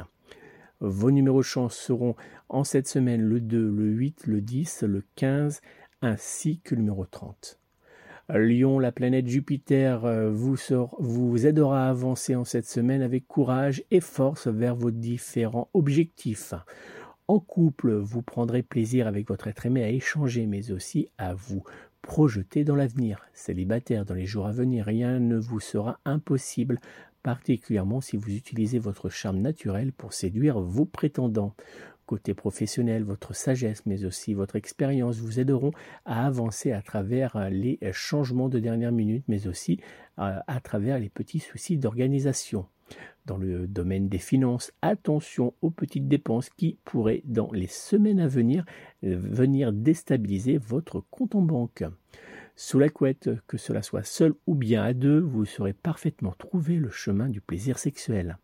Vos 0.81 1.11
numéros 1.11 1.43
chance 1.43 1.77
seront 1.77 2.17
en 2.49 2.65
cette 2.65 2.89
semaine 2.89 3.21
le 3.21 3.39
2, 3.39 3.57
le 3.57 3.85
8, 3.85 4.27
le 4.27 4.41
10, 4.41 4.83
le 4.83 5.05
15 5.15 5.61
ainsi 6.01 6.59
que 6.59 6.75
le 6.75 6.81
numéro 6.81 7.05
30. 7.05 7.57
Lion, 8.27 8.79
la 8.79 8.91
planète 8.91 9.27
Jupiter 9.27 10.03
euh, 10.03 10.29
vous, 10.29 10.57
vous 10.99 11.47
aidera 11.47 11.87
à 11.87 11.89
avancer 11.89 12.35
en 12.35 12.43
cette 12.43 12.67
semaine 12.67 13.01
avec 13.01 13.29
courage 13.29 13.81
et 13.91 14.01
force 14.01 14.47
vers 14.47 14.75
vos 14.75 14.91
différents 14.91 15.69
objectifs. 15.73 16.53
En 17.29 17.39
couple, 17.39 17.93
vous 17.93 18.23
prendrez 18.23 18.63
plaisir 18.63 19.05
avec 19.05 19.27
votre 19.27 19.47
être 19.47 19.67
aimé 19.67 19.83
à 19.83 19.89
échanger, 19.89 20.47
mais 20.47 20.71
aussi 20.71 21.09
à 21.19 21.35
vous 21.35 21.63
projeter 22.01 22.63
dans 22.63 22.73
l'avenir. 22.73 23.23
Célibataire, 23.33 24.03
dans 24.03 24.15
les 24.15 24.25
jours 24.25 24.47
à 24.47 24.51
venir, 24.51 24.85
rien 24.85 25.19
ne 25.19 25.37
vous 25.37 25.59
sera 25.59 25.99
impossible, 26.05 26.79
particulièrement 27.21 28.01
si 28.01 28.17
vous 28.17 28.31
utilisez 28.31 28.79
votre 28.79 29.09
charme 29.09 29.41
naturel 29.41 29.93
pour 29.93 30.13
séduire 30.13 30.59
vos 30.59 30.85
prétendants. 30.85 31.53
Côté 32.07 32.33
professionnel, 32.33 33.03
votre 33.03 33.35
sagesse, 33.35 33.85
mais 33.85 34.05
aussi 34.05 34.33
votre 34.33 34.55
expérience 34.55 35.19
vous 35.19 35.39
aideront 35.39 35.69
à 36.05 36.25
avancer 36.25 36.71
à 36.71 36.81
travers 36.81 37.51
les 37.51 37.77
changements 37.91 38.49
de 38.49 38.57
dernière 38.57 38.91
minute, 38.91 39.25
mais 39.27 39.45
aussi 39.45 39.79
euh, 40.17 40.39
à 40.47 40.59
travers 40.61 40.97
les 40.97 41.09
petits 41.09 41.37
soucis 41.37 41.77
d'organisation. 41.77 42.65
Dans 43.25 43.37
le 43.37 43.67
domaine 43.67 44.09
des 44.09 44.17
finances, 44.17 44.71
attention 44.81 45.53
aux 45.61 45.69
petites 45.69 46.07
dépenses 46.07 46.49
qui 46.49 46.77
pourraient, 46.83 47.21
dans 47.25 47.51
les 47.51 47.67
semaines 47.67 48.19
à 48.19 48.27
venir, 48.27 48.65
venir 49.03 49.71
déstabiliser 49.71 50.57
votre 50.57 51.03
compte 51.11 51.35
en 51.35 51.41
banque. 51.41 51.83
Sous 52.55 52.77
la 52.77 52.89
couette, 52.89 53.29
que 53.47 53.55
cela 53.57 53.81
soit 53.81 54.03
seul 54.03 54.33
ou 54.45 54.53
bien 54.53 54.83
à 54.83 54.93
deux, 54.93 55.19
vous 55.19 55.45
saurez 55.45 55.71
parfaitement 55.71 56.33
trouver 56.37 56.75
le 56.75 56.89
chemin 56.89 57.29
du 57.29 57.39
plaisir 57.39 57.79
sexuel. 57.79 58.37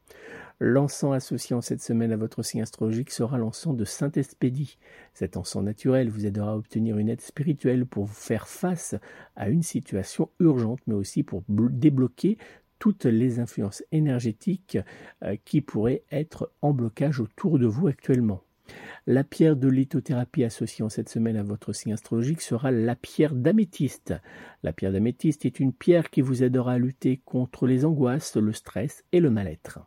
L'encens 0.61 1.13
associé 1.13 1.53
en 1.53 1.59
cette 1.59 1.81
semaine 1.81 2.13
à 2.13 2.17
votre 2.17 2.41
signe 2.41 2.61
astrologique 2.61 3.11
sera 3.11 3.37
l'encens 3.37 3.75
de 3.75 3.83
Saint-Espédie. 3.83 4.77
Cet 5.13 5.35
encens 5.35 5.65
naturel 5.65 6.07
vous 6.09 6.25
aidera 6.25 6.51
à 6.51 6.55
obtenir 6.55 6.97
une 6.97 7.09
aide 7.09 7.19
spirituelle 7.19 7.85
pour 7.85 8.05
vous 8.05 8.13
faire 8.13 8.47
face 8.47 8.95
à 9.35 9.49
une 9.49 9.63
situation 9.63 10.29
urgente, 10.39 10.79
mais 10.87 10.93
aussi 10.93 11.23
pour 11.23 11.43
débloquer 11.49 12.37
toutes 12.79 13.05
les 13.05 13.39
influences 13.39 13.83
énergétiques 13.91 14.77
euh, 15.23 15.35
qui 15.45 15.61
pourraient 15.61 16.03
être 16.11 16.51
en 16.61 16.73
blocage 16.73 17.19
autour 17.19 17.59
de 17.59 17.65
vous 17.65 17.87
actuellement. 17.87 18.41
La 19.07 19.23
pierre 19.23 19.55
de 19.55 19.67
lithothérapie 19.67 20.43
associée 20.43 20.83
en 20.83 20.89
cette 20.89 21.09
semaine 21.09 21.37
à 21.37 21.43
votre 21.43 21.73
signe 21.73 21.93
astrologique 21.93 22.41
sera 22.41 22.71
la 22.71 22.95
pierre 22.95 23.35
d'améthyste. 23.35 24.15
La 24.63 24.73
pierre 24.73 24.91
d'améthyste 24.91 25.45
est 25.45 25.59
une 25.59 25.73
pierre 25.73 26.09
qui 26.09 26.21
vous 26.21 26.43
aidera 26.43 26.73
à 26.73 26.77
lutter 26.79 27.21
contre 27.23 27.67
les 27.67 27.85
angoisses, 27.85 28.35
le 28.35 28.53
stress 28.53 29.03
et 29.11 29.19
le 29.19 29.29
mal-être. 29.29 29.79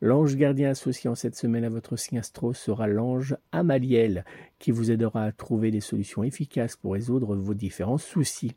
L'ange 0.00 0.36
gardien 0.36 0.70
associé 0.70 1.10
en 1.10 1.16
cette 1.16 1.34
semaine 1.34 1.64
à 1.64 1.68
votre 1.68 1.96
signe 1.96 2.18
astro 2.18 2.52
sera 2.52 2.86
l'ange 2.86 3.36
Amaliel, 3.50 4.24
qui 4.60 4.70
vous 4.70 4.92
aidera 4.92 5.24
à 5.24 5.32
trouver 5.32 5.72
des 5.72 5.80
solutions 5.80 6.22
efficaces 6.22 6.76
pour 6.76 6.92
résoudre 6.92 7.34
vos 7.34 7.54
différents 7.54 7.98
soucis. 7.98 8.52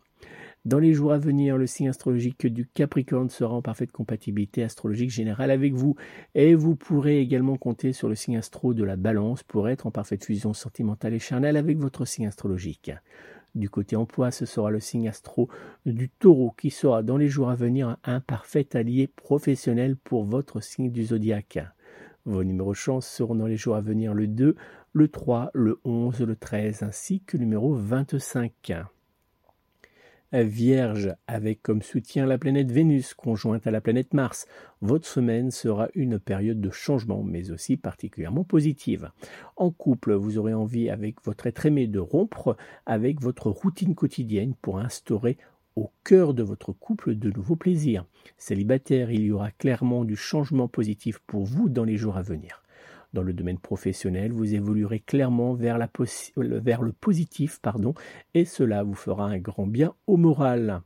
Dans 0.64 0.78
les 0.78 0.94
jours 0.94 1.12
à 1.12 1.18
venir, 1.18 1.58
le 1.58 1.66
signe 1.66 1.90
astrologique 1.90 2.46
du 2.46 2.68
Capricorne 2.68 3.32
sera 3.32 3.56
en 3.56 3.64
parfaite 3.64 3.92
compatibilité 3.92 4.62
astrologique 4.62 5.10
générale 5.10 5.50
avec 5.50 5.74
vous 5.74 5.96
et 6.36 6.54
vous 6.54 6.76
pourrez 6.76 7.20
également 7.20 7.58
compter 7.58 7.94
sur 7.94 8.08
le 8.08 8.14
signe 8.14 8.38
astro 8.38 8.76
de 8.76 8.84
la 8.84 8.96
Balance 8.96 9.42
pour 9.42 9.70
être 9.70 9.88
en 9.88 9.92
parfaite 9.92 10.24
fusion 10.24 10.54
sentimentale 10.54 11.16
et 11.16 11.20
charnelle 11.20 11.58
avec 11.58 11.80
votre 11.80 12.06
signe 12.06 12.28
astrologique. 12.28 12.92
Du 13.56 13.72
côté 13.72 13.96
emploi, 13.96 14.30
ce 14.30 14.46
sera 14.46 14.70
le 14.70 14.80
signe 14.80 15.10
astro 15.10 15.50
du 15.88 16.10
taureau 16.10 16.54
qui 16.56 16.70
sera 16.70 17.02
dans 17.02 17.18
les 17.18 17.28
jours 17.28 17.50
à 17.50 17.56
venir 17.56 17.98
un 18.04 18.20
parfait 18.20 18.68
allié 18.76 19.08
professionnel 19.08 19.98
pour 19.98 20.26
votre 20.26 20.62
signe 20.62 20.92
du 20.92 21.06
zodiaque. 21.06 21.58
Vos 22.26 22.44
numéros 22.44 22.76
chance 22.76 23.08
seront 23.08 23.34
dans 23.34 23.48
les 23.48 23.58
jours 23.58 23.76
à 23.76 23.82
venir 23.82 24.14
le 24.14 24.28
2, 24.28 24.56
le 24.94 25.08
3, 25.08 25.50
le 25.56 25.80
11, 25.86 26.22
le 26.22 26.36
13 26.36 26.84
ainsi 26.84 27.22
que 27.22 27.38
le 27.38 27.46
numéro 27.46 27.74
25. 27.74 28.74
Vierge, 30.34 31.14
avec 31.28 31.62
comme 31.62 31.82
soutien 31.82 32.26
la 32.26 32.38
planète 32.38 32.72
Vénus 32.72 33.14
conjointe 33.14 33.68
à 33.68 33.72
la 33.72 33.82
planète 33.82 34.14
Mars, 34.14 34.48
votre 34.80 35.06
semaine 35.06 35.52
sera 35.52 35.90
une 35.94 36.20
période 36.20 36.62
de 36.62 36.70
changement, 36.70 37.22
mais 37.22 37.52
aussi 37.52 37.76
particulièrement 37.76 38.46
positive. 38.46 39.12
En 39.58 39.72
couple, 39.72 40.14
vous 40.14 40.38
aurez 40.38 40.54
envie 40.54 40.90
avec 40.90 41.22
votre 41.26 41.48
être 41.48 41.66
aimé 41.66 41.88
de 41.88 42.00
rompre 42.00 42.56
avec 42.86 43.20
votre 43.20 43.50
routine 43.50 43.94
quotidienne 43.94 44.54
pour 44.62 44.80
instaurer 44.80 45.38
au 45.76 45.92
cœur 46.06 46.34
de 46.34 46.44
votre 46.44 46.72
couple 46.72 47.16
de 47.16 47.30
nouveaux 47.30 47.58
plaisirs. 47.58 48.06
Célibataire, 48.38 49.12
il 49.12 49.24
y 49.24 49.32
aura 49.32 49.52
clairement 49.52 50.06
du 50.06 50.16
changement 50.16 50.70
positif 50.70 51.20
pour 51.28 51.44
vous 51.44 51.68
dans 51.68 51.84
les 51.84 51.98
jours 51.98 52.16
à 52.16 52.22
venir. 52.22 52.61
Dans 53.14 53.24
le 53.24 53.34
domaine 53.34 53.58
professionnel, 53.58 54.32
vous 54.32 54.54
évoluerez 54.54 55.02
clairement 55.02 55.54
vers, 55.54 55.78
le 55.78 56.92
positif 56.92 57.60
pardon, 57.62 57.94
et 58.34 58.46
cela 58.46 58.84
vous 58.84 58.94
fera 58.94 59.26
un 59.26 59.38
grand 59.38 59.68
bien 59.68 59.94
au 60.08 60.16
moral. 60.16 60.82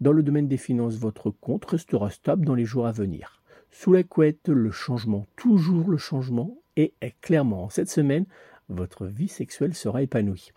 Dans 0.00 0.12
le 0.12 0.22
domaine 0.22 0.46
des 0.46 0.58
finances, 0.58 0.96
votre 0.96 1.30
compte 1.30 1.64
restera 1.64 2.10
stable 2.10 2.44
dans 2.44 2.54
les 2.54 2.66
jours 2.66 2.86
à 2.86 2.92
venir. 2.92 3.42
Sous 3.70 3.92
la 3.92 4.02
couette, 4.02 4.48
le 4.48 4.70
changement, 4.70 5.26
toujours 5.36 5.88
le 5.88 5.96
changement, 5.96 6.58
et 6.76 6.92
clairement 7.22 7.64
en 7.64 7.68
cette 7.70 7.88
semaine, 7.88 8.26
votre 8.70 9.06
vie 9.06 9.28
sexuelle 9.28 9.74
sera 9.74 10.02
épanouie. 10.02 10.52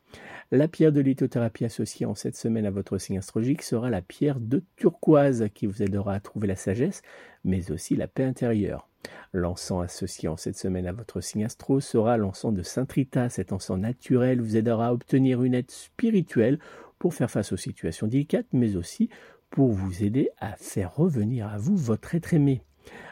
La 0.52 0.68
pierre 0.68 0.92
de 0.92 1.02
lithothérapie 1.02 1.66
associée 1.66 2.06
en 2.06 2.16
cette 2.16 2.36
semaine 2.36 2.66
à 2.66 2.72
votre 2.72 2.98
signe 2.98 3.18
astrologique 3.18 3.64
sera 3.64 3.90
la 3.90 4.02
pierre 4.02 4.40
de 4.40 4.64
turquoise 4.76 5.48
qui 5.54 5.66
vous 5.66 5.82
aidera 5.82 6.14
à 6.14 6.20
trouver 6.20 6.48
la 6.48 6.56
sagesse, 6.56 7.02
mais 7.44 7.72
aussi 7.72 7.96
la 7.96 8.08
paix 8.08 8.24
intérieure. 8.24 8.88
L'encens 9.34 9.84
associé 9.84 10.30
en 10.30 10.38
cette 10.38 10.58
semaine 10.58 10.88
à 10.88 10.94
votre 10.94 11.20
signe 11.20 11.46
astro 11.46 11.80
sera 11.80 12.18
l'encens 12.18 12.54
de 12.54 12.64
Saint 12.64 12.88
Rita. 12.90 13.30
Cet 13.30 13.52
encens 13.52 13.80
naturel 13.80 14.40
vous 14.40 14.56
aidera 14.56 14.88
à 14.88 14.94
obtenir 14.94 15.44
une 15.44 15.56
aide 15.56 15.72
spirituelle 15.72 16.60
pour 17.00 17.14
faire 17.14 17.32
face 17.32 17.52
aux 17.52 17.58
situations 17.58 18.08
délicates, 18.08 18.48
mais 18.54 18.76
aussi 18.76 19.10
pour 19.50 19.72
vous 19.72 20.04
aider 20.04 20.30
à 20.40 20.56
faire 20.56 20.96
revenir 20.96 21.48
à 21.48 21.58
vous 21.58 21.76
votre 21.76 22.16
être 22.16 22.34
aimé. 22.34 22.64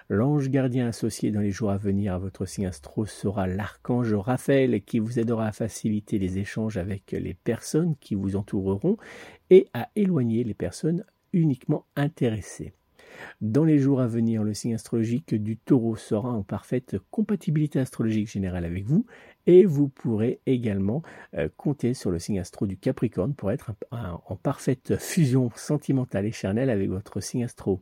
L'ange 0.09 0.49
gardien 0.49 0.87
associé 0.87 1.31
dans 1.31 1.39
les 1.39 1.51
jours 1.51 1.71
à 1.71 1.77
venir 1.77 2.13
à 2.13 2.17
votre 2.17 2.45
signe 2.45 2.67
astro 2.67 3.05
sera 3.05 3.47
l'archange 3.47 4.13
Raphaël 4.13 4.81
qui 4.83 4.99
vous 4.99 5.19
aidera 5.19 5.47
à 5.47 5.51
faciliter 5.51 6.19
les 6.19 6.37
échanges 6.37 6.77
avec 6.77 7.11
les 7.11 7.33
personnes 7.33 7.95
qui 7.99 8.15
vous 8.15 8.35
entoureront 8.35 8.97
et 9.49 9.67
à 9.73 9.89
éloigner 9.95 10.43
les 10.43 10.53
personnes 10.53 11.05
uniquement 11.33 11.85
intéressées. 11.95 12.73
Dans 13.41 13.63
les 13.63 13.77
jours 13.77 14.01
à 14.01 14.07
venir, 14.07 14.43
le 14.43 14.53
signe 14.53 14.73
astrologique 14.73 15.35
du 15.35 15.57
taureau 15.57 15.95
sera 15.95 16.29
en 16.29 16.43
parfaite 16.43 16.97
compatibilité 17.11 17.79
astrologique 17.79 18.29
générale 18.29 18.65
avec 18.65 18.85
vous 18.85 19.05
et 19.47 19.65
vous 19.65 19.87
pourrez 19.87 20.39
également 20.45 21.01
euh, 21.35 21.49
compter 21.57 21.93
sur 21.93 22.11
le 22.11 22.19
signe 22.19 22.39
astro 22.39 22.67
du 22.67 22.77
Capricorne 22.77 23.33
pour 23.33 23.51
être 23.51 23.71
en 23.91 24.35
parfaite 24.35 24.97
fusion 24.97 25.49
sentimentale 25.55 26.25
et 26.25 26.31
charnelle 26.31 26.69
avec 26.69 26.89
votre 26.89 27.19
signe 27.21 27.43
astro. 27.43 27.81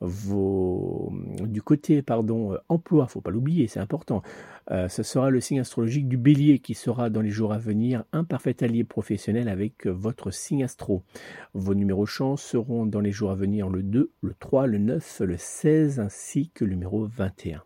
Du 0.00 1.62
côté 1.62 2.02
pardon, 2.02 2.54
euh, 2.54 2.58
emploi, 2.68 3.06
faut 3.06 3.20
pas 3.20 3.30
l'oublier, 3.30 3.66
c'est 3.66 3.80
important. 3.80 4.22
Euh, 4.70 4.88
ce 4.88 5.02
sera 5.02 5.30
le 5.30 5.40
signe 5.40 5.60
astrologique 5.60 6.08
du 6.08 6.16
Bélier 6.16 6.58
qui 6.58 6.74
sera 6.74 7.10
dans 7.10 7.20
les 7.20 7.30
jours 7.30 7.52
à 7.52 7.58
venir 7.58 8.04
un 8.12 8.24
parfait 8.24 8.62
allié 8.62 8.84
professionnel 8.84 9.48
avec 9.48 9.86
votre 9.86 10.30
signe 10.30 10.64
astro. 10.64 11.02
Vos 11.54 11.74
numéros 11.74 12.06
chance 12.06 12.42
seront 12.42 12.86
dans 12.86 13.00
les 13.00 13.12
jours 13.12 13.30
à 13.30 13.34
venir 13.34 13.68
le 13.68 13.82
2, 13.82 14.10
le 14.20 14.34
3, 14.38 14.66
le 14.66 14.78
9, 14.78 15.20
le 15.20 15.36
16 15.36 16.00
ainsi 16.00 16.50
que 16.54 16.64
le 16.64 16.72
numéro 16.72 17.06
21. 17.06 17.62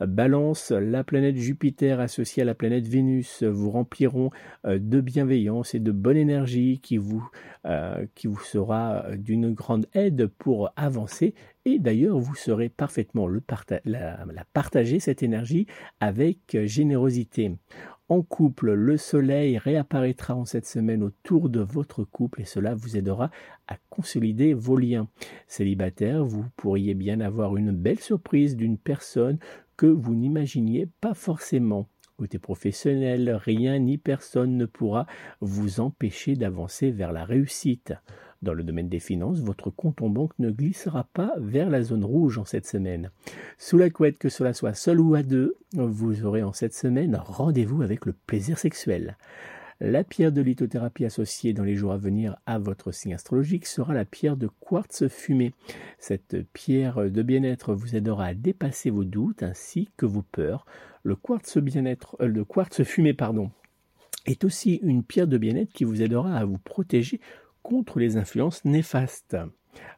Balance, 0.00 0.70
la 0.70 1.02
planète 1.02 1.36
Jupiter 1.36 2.00
associée 2.00 2.42
à 2.42 2.46
la 2.46 2.54
planète 2.54 2.86
Vénus 2.86 3.42
vous 3.42 3.70
rempliront 3.70 4.30
euh, 4.64 4.78
de 4.78 5.00
bienveillance 5.00 5.74
et 5.74 5.80
de 5.80 5.92
bonne 5.92 6.16
énergie 6.16 6.80
qui 6.80 6.98
vous, 6.98 7.28
euh, 7.66 8.06
qui 8.14 8.26
vous 8.26 8.40
sera 8.40 9.04
d'une 9.16 9.52
grande 9.52 9.86
aide 9.94 10.26
pour 10.26 10.70
avancer. 10.76 11.34
Et 11.64 11.78
d'ailleurs, 11.78 12.18
vous 12.18 12.34
serez 12.34 12.68
parfaitement 12.68 13.26
le 13.26 13.42
la, 13.84 14.24
la 14.24 14.44
partager, 14.52 15.00
cette 15.00 15.22
énergie, 15.22 15.66
avec 16.00 16.56
générosité. 16.64 17.56
En 18.10 18.22
couple, 18.22 18.72
le 18.72 18.96
soleil 18.96 19.58
réapparaîtra 19.58 20.34
en 20.34 20.46
cette 20.46 20.64
semaine 20.64 21.02
autour 21.02 21.50
de 21.50 21.60
votre 21.60 22.04
couple 22.04 22.40
et 22.40 22.46
cela 22.46 22.74
vous 22.74 22.96
aidera 22.96 23.30
à 23.66 23.76
consolider 23.90 24.54
vos 24.54 24.78
liens. 24.78 25.08
Célibataire, 25.46 26.24
vous 26.24 26.46
pourriez 26.56 26.94
bien 26.94 27.20
avoir 27.20 27.58
une 27.58 27.72
belle 27.72 27.98
surprise 27.98 28.56
d'une 28.56 28.78
personne 28.78 29.38
que 29.78 29.86
vous 29.86 30.14
n'imaginiez 30.14 30.86
pas 31.00 31.14
forcément. 31.14 31.88
Côté 32.18 32.38
professionnel, 32.40 33.30
rien 33.30 33.78
ni 33.78 33.96
personne 33.96 34.56
ne 34.56 34.66
pourra 34.66 35.06
vous 35.40 35.78
empêcher 35.78 36.34
d'avancer 36.34 36.90
vers 36.90 37.12
la 37.12 37.24
réussite. 37.24 37.94
Dans 38.42 38.54
le 38.54 38.64
domaine 38.64 38.88
des 38.88 38.98
finances, 38.98 39.40
votre 39.40 39.70
compte 39.70 40.02
en 40.02 40.08
banque 40.08 40.36
ne 40.40 40.50
glissera 40.50 41.04
pas 41.12 41.32
vers 41.38 41.70
la 41.70 41.82
zone 41.82 42.04
rouge 42.04 42.38
en 42.38 42.44
cette 42.44 42.66
semaine. 42.66 43.10
Sous 43.56 43.78
la 43.78 43.88
couette, 43.88 44.18
que 44.18 44.28
cela 44.28 44.52
soit 44.52 44.74
seul 44.74 45.00
ou 45.00 45.14
à 45.14 45.22
deux, 45.22 45.56
vous 45.74 46.24
aurez 46.24 46.42
en 46.42 46.52
cette 46.52 46.74
semaine 46.74 47.16
rendez-vous 47.16 47.82
avec 47.82 48.04
le 48.04 48.12
plaisir 48.12 48.58
sexuel. 48.58 49.16
La 49.80 50.02
pierre 50.02 50.32
de 50.32 50.40
lithothérapie 50.40 51.04
associée 51.04 51.52
dans 51.52 51.62
les 51.62 51.76
jours 51.76 51.92
à 51.92 51.98
venir 51.98 52.36
à 52.46 52.58
votre 52.58 52.90
signe 52.90 53.14
astrologique 53.14 53.64
sera 53.64 53.94
la 53.94 54.04
pierre 54.04 54.36
de 54.36 54.48
quartz 54.48 55.06
fumé. 55.06 55.54
Cette 56.00 56.42
pierre 56.52 57.08
de 57.08 57.22
bien-être 57.22 57.74
vous 57.74 57.94
aidera 57.94 58.26
à 58.26 58.34
dépasser 58.34 58.90
vos 58.90 59.04
doutes 59.04 59.44
ainsi 59.44 59.88
que 59.96 60.04
vos 60.04 60.22
peurs. 60.22 60.66
Le 61.04 61.14
quartz 61.14 61.58
bien-être, 61.58 62.16
euh, 62.20 62.26
le 62.26 62.44
quartz 62.44 62.82
fumé, 62.82 63.14
pardon, 63.14 63.52
est 64.26 64.42
aussi 64.42 64.80
une 64.82 65.04
pierre 65.04 65.28
de 65.28 65.38
bien-être 65.38 65.72
qui 65.72 65.84
vous 65.84 66.02
aidera 66.02 66.36
à 66.36 66.44
vous 66.44 66.58
protéger 66.58 67.20
contre 67.62 68.00
les 68.00 68.16
influences 68.16 68.64
néfastes. 68.64 69.36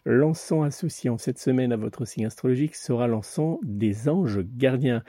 L'encens 0.04 0.66
associé 0.66 1.08
en 1.08 1.16
cette 1.16 1.38
semaine 1.38 1.72
à 1.72 1.76
votre 1.76 2.04
signe 2.04 2.26
astrologique 2.26 2.74
sera 2.74 3.06
l'encens 3.06 3.58
des 3.62 4.10
anges 4.10 4.40
gardiens. 4.40 5.02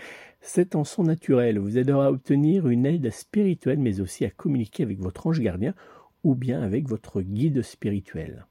Cet 0.44 0.76
encens 0.76 1.06
naturel 1.06 1.60
vous 1.60 1.78
aidera 1.78 2.08
à 2.08 2.12
obtenir 2.12 2.68
une 2.68 2.88
aide 2.88 3.12
spirituelle, 3.12 3.78
mais 3.78 4.02
aussi 4.02 4.26
à 4.26 4.32
communiquer 4.32 4.82
avec 4.82 5.00
votre 5.00 5.28
ange 5.28 5.40
gardien 5.40 5.76
ou 6.24 6.34
bien 6.34 6.64
avec 6.64 6.88
votre 6.88 7.22
guide 7.22 7.62
spirituel. 7.62 8.48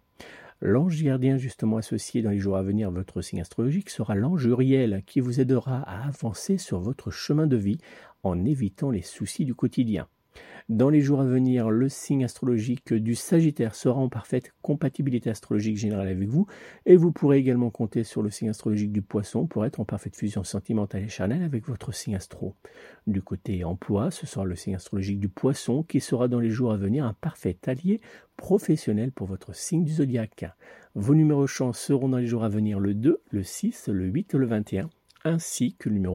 L'ange 0.61 1.03
gardien 1.03 1.37
justement 1.37 1.79
associé 1.79 2.23
dans 2.23 2.31
les 2.31 2.39
jours 2.39 2.57
à 2.57 2.63
venir 2.63 2.89
à 2.89 2.91
votre 2.93 3.23
signe 3.23 3.41
astrologique 3.41 3.91
sera 3.91 4.15
l'ange 4.15 4.45
Uriel 4.45 5.03
qui 5.05 5.21
vous 5.21 5.41
aidera 5.41 5.81
à 5.81 6.07
avancer 6.07 6.59
sur 6.59 6.79
votre 6.81 7.11
chemin 7.11 7.47
de 7.47 7.57
vie 7.57 7.79
en 8.23 8.45
évitant 8.45 8.91
les 8.91 9.03
soucis 9.03 9.45
du 9.45 9.55
quotidien. 9.55 10.07
Dans 10.71 10.89
les 10.89 11.01
jours 11.01 11.21
à 11.21 11.25
venir, 11.25 11.69
le 11.71 11.89
signe 11.89 12.25
astrologique 12.25 12.95
du 12.95 13.17
Sagittaire 13.17 13.75
sera 13.75 14.01
en 14.01 14.09
parfaite 14.09 14.53
compatibilité 14.63 15.29
astrologique 15.29 15.77
générale 15.77 16.07
avec 16.07 16.29
vous 16.29 16.47
et 16.87 16.97
vous 16.97 17.11
pourrez 17.11 17.39
également 17.39 17.71
compter 17.71 18.05
sur 18.05 18.23
le 18.23 18.31
signe 18.31 18.51
astrologique 18.51 18.93
du 18.93 19.03
Poisson 19.03 19.47
pour 19.47 19.67
être 19.67 19.81
en 19.81 19.85
parfaite 19.85 20.15
fusion 20.15 20.45
sentimentale 20.45 21.03
et 21.03 21.09
charnelle 21.09 21.43
avec 21.43 21.67
votre 21.67 21.93
signe 21.93 22.15
astro. 22.15 22.55
Du 23.09 23.21
côté 23.21 23.65
emploi, 23.65 24.13
ce 24.13 24.27
sera 24.27 24.45
le 24.45 24.55
signe 24.55 24.77
astrologique 24.77 25.19
du 25.19 25.29
Poisson 25.29 25.83
qui 25.83 26.01
sera 26.01 26.29
dans 26.29 26.41
les 26.41 26.51
jours 26.51 26.73
à 26.73 26.77
venir 26.77 27.05
un 27.05 27.15
parfait 27.15 27.59
allié 27.67 28.01
professionnel 28.37 29.11
pour 29.11 29.27
votre 29.27 29.55
signe 29.55 29.83
du 29.83 29.93
zodiaque. 29.93 30.45
Vos 30.95 31.17
numéros 31.17 31.49
chance 31.49 31.81
seront 31.81 32.09
dans 32.09 32.19
les 32.19 32.27
jours 32.27 32.45
à 32.45 32.49
venir 32.49 32.79
le 32.79 32.95
2, 32.95 33.21
le 33.31 33.43
6, 33.43 33.89
le 33.89 34.07
8 34.07 34.35
et 34.35 34.39
le 34.39 34.47
21 34.47 34.91
ainsi 35.25 35.75
que 35.75 35.89
le 35.89 35.97
numéro 35.97 36.15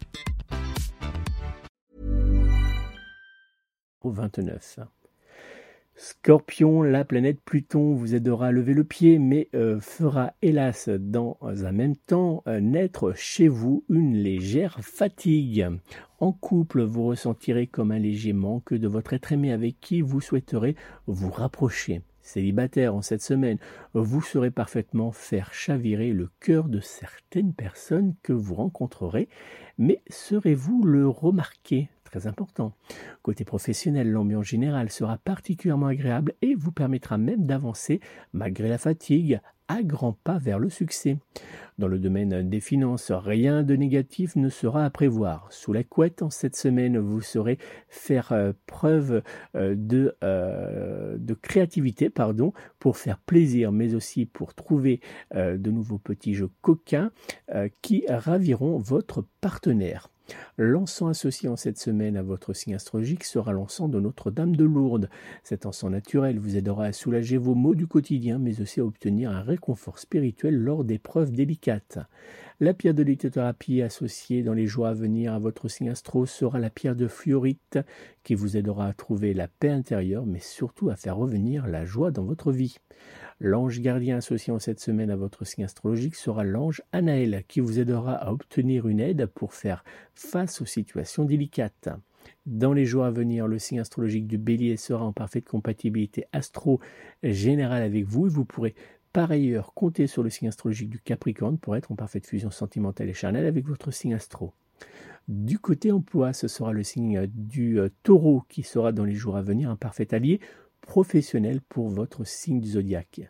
29. 4.09 4.79
Scorpion, 5.95 6.81
la 6.81 7.05
planète 7.05 7.39
Pluton 7.45 7.93
vous 7.93 8.15
aidera 8.15 8.47
à 8.47 8.51
lever 8.51 8.73
le 8.73 8.83
pied, 8.83 9.19
mais 9.19 9.49
euh, 9.53 9.79
fera 9.79 10.33
hélas 10.41 10.89
dans 10.89 11.37
un 11.41 11.71
même 11.71 11.95
temps 11.95 12.41
euh, 12.47 12.59
naître 12.59 13.13
chez 13.15 13.47
vous 13.47 13.83
une 13.87 14.15
légère 14.15 14.79
fatigue. 14.81 15.67
En 16.19 16.31
couple, 16.31 16.81
vous 16.81 17.05
ressentirez 17.05 17.67
comme 17.67 17.91
un 17.91 17.99
léger 17.99 18.33
manque 18.33 18.73
de 18.73 18.87
votre 18.87 19.13
être 19.13 19.31
aimé 19.31 19.51
avec 19.51 19.79
qui 19.79 20.01
vous 20.01 20.21
souhaiterez 20.21 20.75
vous 21.05 21.29
rapprocher. 21.29 22.01
Célibataire 22.21 22.95
en 22.95 23.01
cette 23.01 23.21
semaine, 23.21 23.57
vous 23.93 24.21
saurez 24.21 24.51
parfaitement 24.51 25.11
faire 25.11 25.53
chavirer 25.53 26.11
le 26.11 26.29
cœur 26.39 26.69
de 26.69 26.79
certaines 26.79 27.53
personnes 27.53 28.15
que 28.23 28.33
vous 28.33 28.55
rencontrerez, 28.55 29.27
mais 29.77 30.01
serez-vous 30.09 30.83
le 30.83 31.07
remarquer? 31.07 31.89
Très 32.03 32.27
important. 32.27 32.73
Côté 33.21 33.45
professionnel, 33.45 34.11
l'ambiance 34.11 34.45
générale 34.45 34.89
sera 34.89 35.17
particulièrement 35.17 35.87
agréable 35.87 36.33
et 36.41 36.55
vous 36.55 36.71
permettra 36.71 37.17
même 37.17 37.45
d'avancer, 37.45 38.01
malgré 38.33 38.67
la 38.67 38.77
fatigue, 38.77 39.39
à 39.71 39.83
grands 39.83 40.17
pas 40.23 40.37
vers 40.37 40.59
le 40.59 40.69
succès. 40.69 41.17
Dans 41.77 41.87
le 41.87 41.97
domaine 41.97 42.49
des 42.49 42.59
finances, 42.59 43.11
rien 43.11 43.63
de 43.63 43.75
négatif 43.75 44.35
ne 44.35 44.49
sera 44.49 44.83
à 44.83 44.89
prévoir. 44.89 45.47
Sous 45.51 45.71
la 45.71 45.83
couette, 45.83 46.21
en 46.21 46.29
cette 46.29 46.57
semaine, 46.57 46.97
vous 46.97 47.21
saurez 47.21 47.57
faire 47.87 48.33
euh, 48.33 48.51
preuve 48.67 49.23
euh, 49.55 49.73
de, 49.77 50.15
euh, 50.23 51.15
de, 51.17 51.33
créativité 51.33 52.09
pardon, 52.09 52.51
pour 52.79 52.97
faire 52.97 53.17
plaisir, 53.17 53.71
mais 53.71 53.95
aussi 53.95 54.25
pour 54.25 54.53
trouver 54.53 54.99
de 55.33 55.71
nouveaux 55.71 55.97
petits 55.97 56.33
jeux 56.33 56.49
coquins 56.61 57.11
qui 57.81 58.05
raviront 58.09 58.77
votre 58.77 59.25
partenaire. 59.39 60.09
L'encens 60.57 61.09
associé 61.09 61.49
en 61.49 61.55
cette 61.55 61.79
semaine 61.79 62.17
à 62.17 62.21
votre 62.21 62.53
signe 62.53 62.75
astrologique 62.75 63.23
sera 63.23 63.51
l'encens 63.51 63.89
de 63.89 63.99
Notre-Dame 63.99 64.55
de 64.55 64.65
Lourdes. 64.65 65.09
Cet 65.43 65.65
encens 65.65 65.91
naturel 65.91 66.39
vous 66.39 66.57
aidera 66.57 66.85
à 66.85 66.93
soulager 66.93 67.37
vos 67.37 67.55
maux 67.55 67.75
du 67.75 67.87
quotidien, 67.87 68.37
mais 68.37 68.61
aussi 68.61 68.79
à 68.79 68.85
obtenir 68.85 69.31
un 69.31 69.41
réconfort 69.41 69.99
spirituel 69.99 70.55
lors 70.55 70.83
d'épreuves 70.83 71.31
délicates. 71.31 71.99
La 72.63 72.75
pierre 72.75 72.93
de 72.93 73.01
lithothérapie 73.01 73.81
associée 73.81 74.43
dans 74.43 74.53
les 74.53 74.67
jours 74.67 74.85
à 74.85 74.93
venir 74.93 75.33
à 75.33 75.39
votre 75.39 75.67
signe 75.67 75.89
astro 75.89 76.27
sera 76.27 76.59
la 76.59 76.69
pierre 76.69 76.95
de 76.95 77.07
fluorite 77.07 77.79
qui 78.21 78.35
vous 78.35 78.55
aidera 78.55 78.85
à 78.85 78.93
trouver 78.93 79.33
la 79.33 79.47
paix 79.47 79.71
intérieure, 79.71 80.27
mais 80.27 80.41
surtout 80.41 80.91
à 80.91 80.95
faire 80.95 81.17
revenir 81.17 81.65
la 81.65 81.85
joie 81.85 82.11
dans 82.11 82.23
votre 82.23 82.51
vie. 82.51 82.77
L'ange 83.39 83.79
gardien 83.79 84.17
associé 84.17 84.53
en 84.53 84.59
cette 84.59 84.79
semaine 84.79 85.09
à 85.09 85.15
votre 85.15 85.43
signe 85.43 85.63
astrologique 85.63 86.13
sera 86.13 86.43
l'ange 86.43 86.83
Anaël 86.91 87.43
qui 87.47 87.61
vous 87.61 87.79
aidera 87.79 88.13
à 88.13 88.31
obtenir 88.31 88.87
une 88.87 88.99
aide 88.99 89.25
pour 89.25 89.55
faire 89.55 89.83
face 90.13 90.61
aux 90.61 90.67
situations 90.67 91.25
délicates. 91.25 91.89
Dans 92.45 92.73
les 92.73 92.85
jours 92.85 93.05
à 93.05 93.11
venir, 93.11 93.47
le 93.47 93.57
signe 93.57 93.79
astrologique 93.79 94.27
du 94.27 94.37
bélier 94.37 94.77
sera 94.77 95.03
en 95.03 95.13
parfaite 95.13 95.45
compatibilité 95.45 96.25
astro-générale 96.31 97.81
avec 97.81 98.05
vous 98.05 98.27
et 98.27 98.29
vous 98.29 98.45
pourrez 98.45 98.75
par 99.13 99.31
ailleurs 99.31 99.73
compter 99.73 100.07
sur 100.07 100.23
le 100.23 100.29
signe 100.29 100.47
astrologique 100.47 100.89
du 100.89 100.99
capricorne 100.99 101.57
pour 101.57 101.75
être 101.75 101.91
en 101.91 101.95
parfaite 101.95 102.27
fusion 102.27 102.51
sentimentale 102.51 103.09
et 103.09 103.13
charnelle 103.13 103.45
avec 103.45 103.67
votre 103.67 103.91
signe 103.91 104.13
astro. 104.13 104.53
Du 105.27 105.59
côté 105.59 105.91
emploi, 105.91 106.33
ce 106.33 106.47
sera 106.47 106.73
le 106.73 106.83
signe 106.83 107.27
du 107.27 107.79
euh, 107.79 107.89
taureau 108.03 108.43
qui 108.49 108.63
sera 108.63 108.91
dans 108.91 109.05
les 109.05 109.13
jours 109.13 109.37
à 109.37 109.41
venir 109.41 109.69
un 109.69 109.75
parfait 109.75 110.13
allié 110.13 110.39
professionnel 110.81 111.61
pour 111.61 111.89
votre 111.89 112.23
signe 112.25 112.59
du 112.59 112.69
zodiaque. 112.69 113.21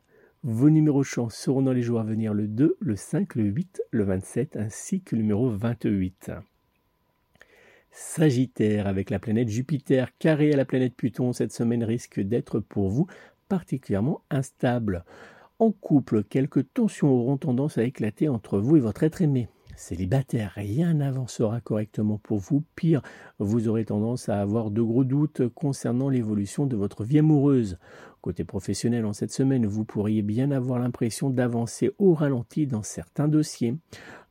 Vos 0.44 0.70
numéros 0.70 1.04
chance 1.04 1.36
seront 1.36 1.62
dans 1.62 1.74
les 1.74 1.84
jours 1.84 2.00
à 2.00 2.04
venir 2.04 2.34
le 2.34 2.48
2, 2.48 2.78
le 2.80 2.96
5, 2.96 3.36
le 3.36 3.44
8, 3.44 3.84
le 3.92 4.04
27 4.04 4.56
ainsi 4.56 5.02
que 5.02 5.16
le 5.16 5.22
numéro 5.22 5.50
28. 5.50 6.32
Sagittaire 7.92 8.88
avec 8.88 9.10
la 9.10 9.20
planète 9.20 9.50
Jupiter 9.50 10.18
carré 10.18 10.54
à 10.54 10.58
la 10.58 10.66
planète 10.66 10.96
Pluton 10.96 11.34
cette 11.34 11.52
semaine 11.52 11.84
risque 11.84 12.22
d'être 12.22 12.60
pour 12.60 12.90
vous 12.90 13.06
particulièrement 13.50 14.22
instable. 14.30 15.04
En 15.62 15.72
couple, 15.72 16.24
quelques 16.24 16.74
tensions 16.74 17.12
auront 17.14 17.38
tendance 17.38 17.78
à 17.78 17.84
éclater 17.84 18.28
entre 18.28 18.58
vous 18.58 18.78
et 18.78 18.80
votre 18.80 19.04
être 19.04 19.22
aimé. 19.22 19.48
Célibataire, 19.76 20.54
rien 20.56 20.96
n'avancera 20.96 21.62
correctement 21.62 22.18
pour 22.18 22.40
vous. 22.40 22.64
Pire, 22.76 23.04
vous 23.38 23.68
aurez 23.68 23.86
tendance 23.86 24.28
à 24.28 24.42
avoir 24.42 24.72
de 24.72 24.82
gros 24.82 25.04
doutes 25.04 25.50
concernant 25.50 26.10
l'évolution 26.10 26.66
de 26.66 26.76
votre 26.76 27.04
vie 27.04 27.20
amoureuse. 27.20 27.78
Côté 28.22 28.44
professionnel, 28.44 29.06
en 29.06 29.14
cette 29.14 29.32
semaine, 29.32 29.68
vous 29.68 29.86
pourriez 29.86 30.24
bien 30.24 30.50
avoir 30.50 30.80
l'impression 30.80 31.30
d'avancer 31.30 31.92
au 32.00 32.16
ralenti 32.16 32.66
dans 32.66 32.82
certains 32.82 33.28
dossiers. 33.28 33.76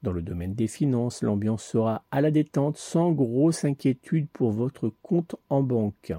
Dans 0.03 0.13
le 0.13 0.23
domaine 0.23 0.57
des 0.57 0.67
finances, 0.67 1.23
l'ambiance 1.23 1.63
sera 1.63 2.03
à 2.11 2.23
la 2.23 2.33
détente 2.33 2.77
sans 2.77 3.13
grosse 3.13 3.65
inquiétude 3.65 4.27
pour 4.33 4.51
votre 4.51 4.93
compte 5.01 5.37
en 5.49 5.63
banque. 5.63 6.13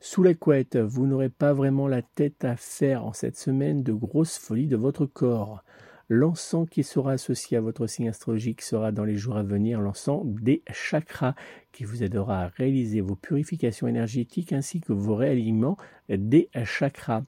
Sous 0.00 0.22
la 0.22 0.34
couette, 0.34 0.76
vous 0.76 1.06
n'aurez 1.06 1.28
pas 1.28 1.52
vraiment 1.52 1.88
la 1.88 2.02
tête 2.02 2.44
à 2.44 2.56
faire 2.56 3.04
en 3.04 3.12
cette 3.12 3.36
semaine 3.36 3.82
de 3.82 3.92
grosses 3.92 4.38
folies 4.38 4.66
de 4.66 4.76
votre 4.76 5.06
corps. 5.06 5.62
L'encens 6.10 6.66
qui 6.70 6.84
sera 6.84 7.12
associé 7.12 7.58
à 7.58 7.60
votre 7.60 7.86
signe 7.86 8.08
astrologique 8.08 8.62
sera 8.62 8.92
dans 8.92 9.04
les 9.04 9.16
jours 9.16 9.36
à 9.36 9.42
venir 9.42 9.78
l'encens 9.78 10.22
des 10.24 10.62
chakras 10.72 11.34
qui 11.70 11.84
vous 11.84 12.02
aidera 12.02 12.44
à 12.44 12.48
réaliser 12.48 13.02
vos 13.02 13.14
purifications 13.14 13.88
énergétiques 13.88 14.54
ainsi 14.54 14.80
que 14.80 14.94
vos 14.94 15.14
réalignements 15.14 15.76
des 16.08 16.48
chakras. 16.64 17.24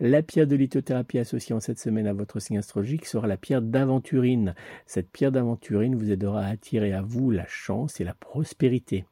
La 0.00 0.22
pierre 0.22 0.48
de 0.48 0.56
lithothérapie 0.56 1.20
associée 1.20 1.54
en 1.54 1.60
cette 1.60 1.78
semaine 1.78 2.08
à 2.08 2.12
votre 2.12 2.40
signe 2.40 2.58
astrologique 2.58 3.06
sera 3.06 3.28
la 3.28 3.36
pierre 3.36 3.62
d'aventurine. 3.62 4.56
Cette 4.86 5.10
pierre 5.10 5.32
d'aventurine 5.32 5.94
vous 5.94 6.10
aidera 6.10 6.42
à 6.42 6.48
attirer 6.48 6.92
à 6.92 7.02
vous 7.02 7.30
la 7.30 7.46
chance 7.46 8.00
et 8.00 8.04
la 8.04 8.14
prospérité. 8.14 9.04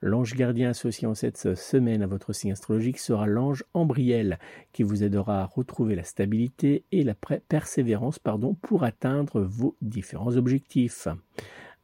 L'ange 0.00 0.34
gardien 0.34 0.70
associé 0.70 1.08
en 1.08 1.14
cette 1.14 1.56
semaine 1.56 2.02
à 2.02 2.06
votre 2.06 2.32
signe 2.32 2.52
astrologique 2.52 3.00
sera 3.00 3.26
l'ange 3.26 3.64
Ambriel, 3.74 4.38
qui 4.72 4.84
vous 4.84 5.02
aidera 5.02 5.42
à 5.42 5.46
retrouver 5.46 5.96
la 5.96 6.04
stabilité 6.04 6.84
et 6.92 7.02
la 7.02 7.14
persévérance 7.14 8.20
pardon, 8.20 8.54
pour 8.54 8.84
atteindre 8.84 9.40
vos 9.40 9.74
différents 9.82 10.36
objectifs. 10.36 11.08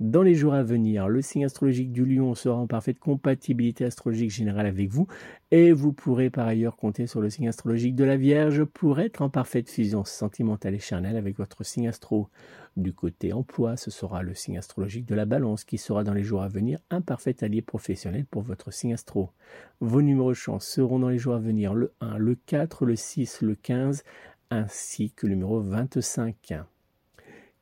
Dans 0.00 0.22
les 0.22 0.34
jours 0.34 0.54
à 0.54 0.64
venir, 0.64 1.06
le 1.06 1.22
signe 1.22 1.44
astrologique 1.44 1.92
du 1.92 2.04
lion 2.04 2.34
sera 2.34 2.56
en 2.56 2.66
parfaite 2.66 2.98
compatibilité 2.98 3.84
astrologique 3.84 4.32
générale 4.32 4.66
avec 4.66 4.88
vous 4.90 5.06
et 5.52 5.70
vous 5.70 5.92
pourrez 5.92 6.30
par 6.30 6.48
ailleurs 6.48 6.76
compter 6.76 7.06
sur 7.06 7.20
le 7.20 7.30
signe 7.30 7.46
astrologique 7.46 7.94
de 7.94 8.02
la 8.02 8.16
Vierge 8.16 8.64
pour 8.64 8.98
être 8.98 9.22
en 9.22 9.30
parfaite 9.30 9.70
fusion 9.70 10.04
sentimentale 10.04 10.74
et 10.74 10.80
charnelle 10.80 11.16
avec 11.16 11.38
votre 11.38 11.62
signe 11.64 11.86
astro. 11.86 12.28
Du 12.76 12.92
côté 12.92 13.32
emploi, 13.32 13.76
ce 13.76 13.92
sera 13.92 14.24
le 14.24 14.34
signe 14.34 14.58
astrologique 14.58 15.06
de 15.06 15.14
la 15.14 15.26
balance 15.26 15.62
qui 15.62 15.78
sera 15.78 16.02
dans 16.02 16.12
les 16.12 16.24
jours 16.24 16.42
à 16.42 16.48
venir 16.48 16.80
un 16.90 17.00
parfait 17.00 17.36
allié 17.44 17.62
professionnel 17.62 18.24
pour 18.24 18.42
votre 18.42 18.72
signe 18.72 18.94
astro. 18.94 19.30
Vos 19.78 20.02
numéros 20.02 20.34
chance 20.34 20.66
seront 20.66 20.98
dans 20.98 21.08
les 21.08 21.18
jours 21.18 21.34
à 21.34 21.38
venir 21.38 21.72
le 21.72 21.92
1, 22.00 22.18
le 22.18 22.34
4, 22.34 22.84
le 22.84 22.96
6, 22.96 23.42
le 23.42 23.54
15 23.54 24.02
ainsi 24.50 25.12
que 25.12 25.28
le 25.28 25.34
numéro 25.34 25.60
25. 25.60 26.64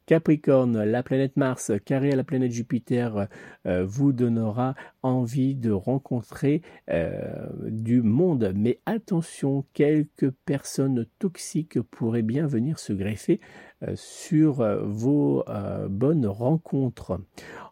Capricorne, 0.06 0.82
la 0.82 1.02
planète 1.02 1.36
Mars 1.36 1.72
carré 1.84 2.12
à 2.12 2.16
la 2.16 2.24
planète 2.24 2.50
Jupiter 2.50 3.28
euh, 3.66 3.84
vous 3.84 4.12
donnera 4.12 4.74
envie 5.02 5.54
de 5.54 5.70
rencontrer 5.70 6.62
euh, 6.90 7.46
du 7.62 8.02
monde. 8.02 8.52
Mais 8.54 8.80
attention, 8.84 9.64
quelques 9.74 10.30
personnes 10.44 11.06
toxiques 11.18 11.80
pourraient 11.80 12.22
bien 12.22 12.46
venir 12.46 12.78
se 12.78 12.92
greffer 12.92 13.40
euh, 13.82 13.92
sur 13.94 14.64
vos 14.84 15.44
bonnes 15.88 16.26
rencontres. 16.26 17.20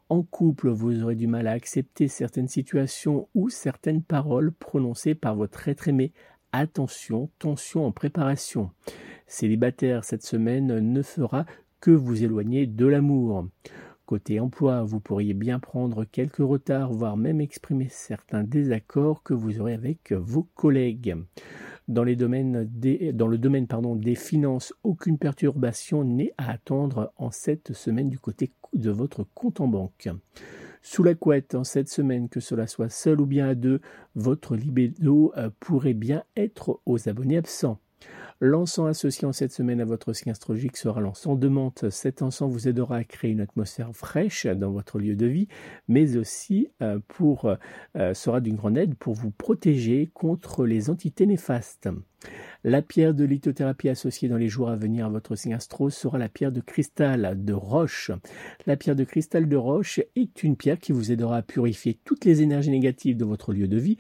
En 0.09 0.23
couple, 0.23 0.69
vous 0.71 1.03
aurez 1.03 1.15
du 1.15 1.27
mal 1.27 1.47
à 1.47 1.53
accepter 1.53 2.09
certaines 2.09 2.49
situations 2.49 3.29
ou 3.35 3.49
certaines 3.49 4.03
paroles 4.03 4.53
prononcées 4.53 5.15
par 5.15 5.37
votre 5.37 5.69
être 5.69 5.89
aimé. 5.89 6.13
Attention, 6.53 7.31
tension 7.39 7.87
en 7.87 7.93
préparation. 7.93 8.71
Célibataire 9.29 10.05
cette 10.05 10.25
semaine 10.25 10.81
ne 10.81 11.03
fera 11.03 11.47
que 11.81 11.91
vous 11.91 12.23
éloignez 12.23 12.67
de 12.67 12.87
l'amour. 12.87 13.47
Côté 14.07 14.41
emploi, 14.41 14.83
vous 14.83 14.99
pourriez 14.99 15.35
bien 15.35 15.61
prendre 15.61 16.05
quelques 16.05 16.39
retards, 16.39 16.93
voire 16.93 17.17
même 17.17 17.41
exprimer 17.41 17.87
certains 17.89 18.43
désaccords 18.43 19.23
que 19.23 19.35
vous 19.35 19.61
aurez 19.61 19.75
avec 19.75 20.13
vos 20.13 20.43
collègues. 20.43 21.17
Dans, 21.87 22.05
le 22.05 22.17
domaine 22.17 22.69
des 22.71 24.15
finances, 24.15 24.75
aucune 24.83 25.19
perturbation 25.19 26.05
n'est 26.05 26.33
à 26.39 26.51
attendre 26.51 27.13
en 27.17 27.31
cette 27.31 27.73
semaine 27.73 28.09
du 28.09 28.19
côté 28.19 28.53
de 28.73 28.91
votre 28.91 29.25
compte 29.35 29.61
en 29.61 29.69
banque. 29.69 30.09
Sous 30.83 31.03
la 31.03 31.15
couette, 31.15 31.55
en 31.55 31.65
cette 31.65 31.89
semaine, 31.89 32.29
que 32.29 32.41
cela 32.41 32.67
soit 32.67 32.89
seul 32.89 33.21
ou 33.21 33.27
bien 33.27 33.49
à 33.49 33.55
deux, 33.55 33.81
votre 34.15 34.57
libido 34.57 35.33
pourrait 35.61 35.95
bien 35.95 36.25
être 36.37 36.81
aux 36.87 37.09
abonnés 37.09 37.37
absents. 37.37 37.79
L'encens 38.43 38.89
associé 38.89 39.29
en 39.29 39.33
cette 39.33 39.53
semaine 39.53 39.83
à 39.83 39.85
votre 39.85 40.15
signe 40.15 40.33
astrologique 40.33 40.79
sera 40.79 41.03
l'encens 41.03 41.39
de 41.39 41.49
menthe. 41.49 41.91
Cet 41.91 42.23
encens 42.23 42.51
vous 42.51 42.69
aidera 42.69 42.97
à 42.97 43.05
créer 43.05 43.33
une 43.33 43.43
atmosphère 43.43 43.91
fraîche 43.93 44.47
dans 44.47 44.71
votre 44.71 44.99
lieu 44.99 45.15
de 45.15 45.27
vie, 45.27 45.49
mais 45.89 46.17
aussi 46.17 46.69
euh, 46.81 47.01
euh, 47.97 48.15
sera 48.15 48.41
d'une 48.41 48.57
grande 48.57 48.79
aide 48.79 48.95
pour 48.95 49.13
vous 49.13 49.31
protéger 49.31 50.11
contre 50.15 50.65
les 50.65 50.89
entités 50.89 51.27
néfastes. 51.27 51.91
La 52.65 52.81
pierre 52.81 53.13
de 53.13 53.25
lithothérapie 53.25 53.91
associée 53.91 54.29
dans 54.31 54.39
les 54.39 54.49
jours 54.49 54.71
à 54.71 54.77
venir 54.77 55.07
à 55.07 55.11
votre 55.11 55.37
signe 55.37 55.55
astro 55.55 55.91
sera 55.91 56.17
la 56.17 56.31
pierre 56.31 56.53
de 56.53 56.61
cristal 56.61 57.45
de 57.45 57.53
roche. 57.53 58.11
La 58.67 58.77
pierre 58.77 58.97
de 58.97 59.05
cristal 59.05 59.49
de 59.49 59.57
roche 59.57 60.01
est 60.17 60.43
une 60.43 60.57
pierre 60.57 60.79
qui 60.79 60.93
vous 60.93 61.13
aidera 61.13 61.39
à 61.39 61.43
purifier 61.43 61.99
toutes 62.05 62.25
les 62.25 62.41
énergies 62.41 62.71
négatives 62.71 63.19
de 63.19 63.25
votre 63.27 63.53
lieu 63.53 63.69
de 63.69 63.79
vie 63.79 63.99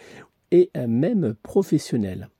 et 0.50 0.70
euh, 0.76 0.86
même 0.86 1.34
professionnel. 1.42 2.30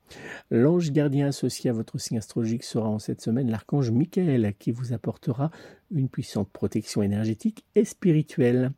L'ange 0.50 0.90
gardien 0.92 1.28
associé 1.28 1.70
à 1.70 1.72
votre 1.72 1.98
signe 1.98 2.18
astrologique 2.18 2.64
sera 2.64 2.88
en 2.88 2.98
cette 2.98 3.20
semaine 3.20 3.50
l'archange 3.50 3.90
Michael 3.90 4.54
qui 4.58 4.72
vous 4.72 4.92
apportera 4.92 5.50
une 5.92 6.08
puissante 6.08 6.48
protection 6.50 7.02
énergétique 7.02 7.64
et 7.74 7.84
spirituelle. 7.84 8.72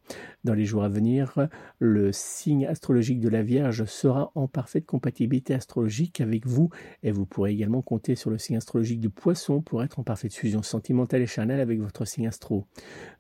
Dans 0.45 0.55
les 0.55 0.65
jours 0.65 0.83
à 0.83 0.89
venir, 0.89 1.49
le 1.79 2.11
signe 2.13 2.67
astrologique 2.67 3.21
de 3.21 3.29
la 3.29 3.43
Vierge 3.43 3.85
sera 3.85 4.33
en 4.35 4.49
parfaite 4.49 4.87
compatibilité 4.87 5.55
astrologique 5.55 6.21
avec 6.21 6.47
vous 6.47 6.71
et 7.03 7.11
vous 7.11 7.27
pourrez 7.27 7.53
également 7.53 7.83
compter 7.83 8.15
sur 8.15 8.31
le 8.31 8.39
signe 8.39 8.57
astrologique 8.57 9.01
du 9.01 9.11
Poisson 9.11 9.61
pour 9.61 9.83
être 9.83 9.99
en 9.99 10.05
parfaite 10.05 10.35
fusion 10.35 10.63
sentimentale 10.63 11.23
et 11.23 11.27
charnelle 11.27 11.61
avec 11.61 11.81
votre 11.81 12.05
signe 12.05 12.27
astro. 12.27 12.65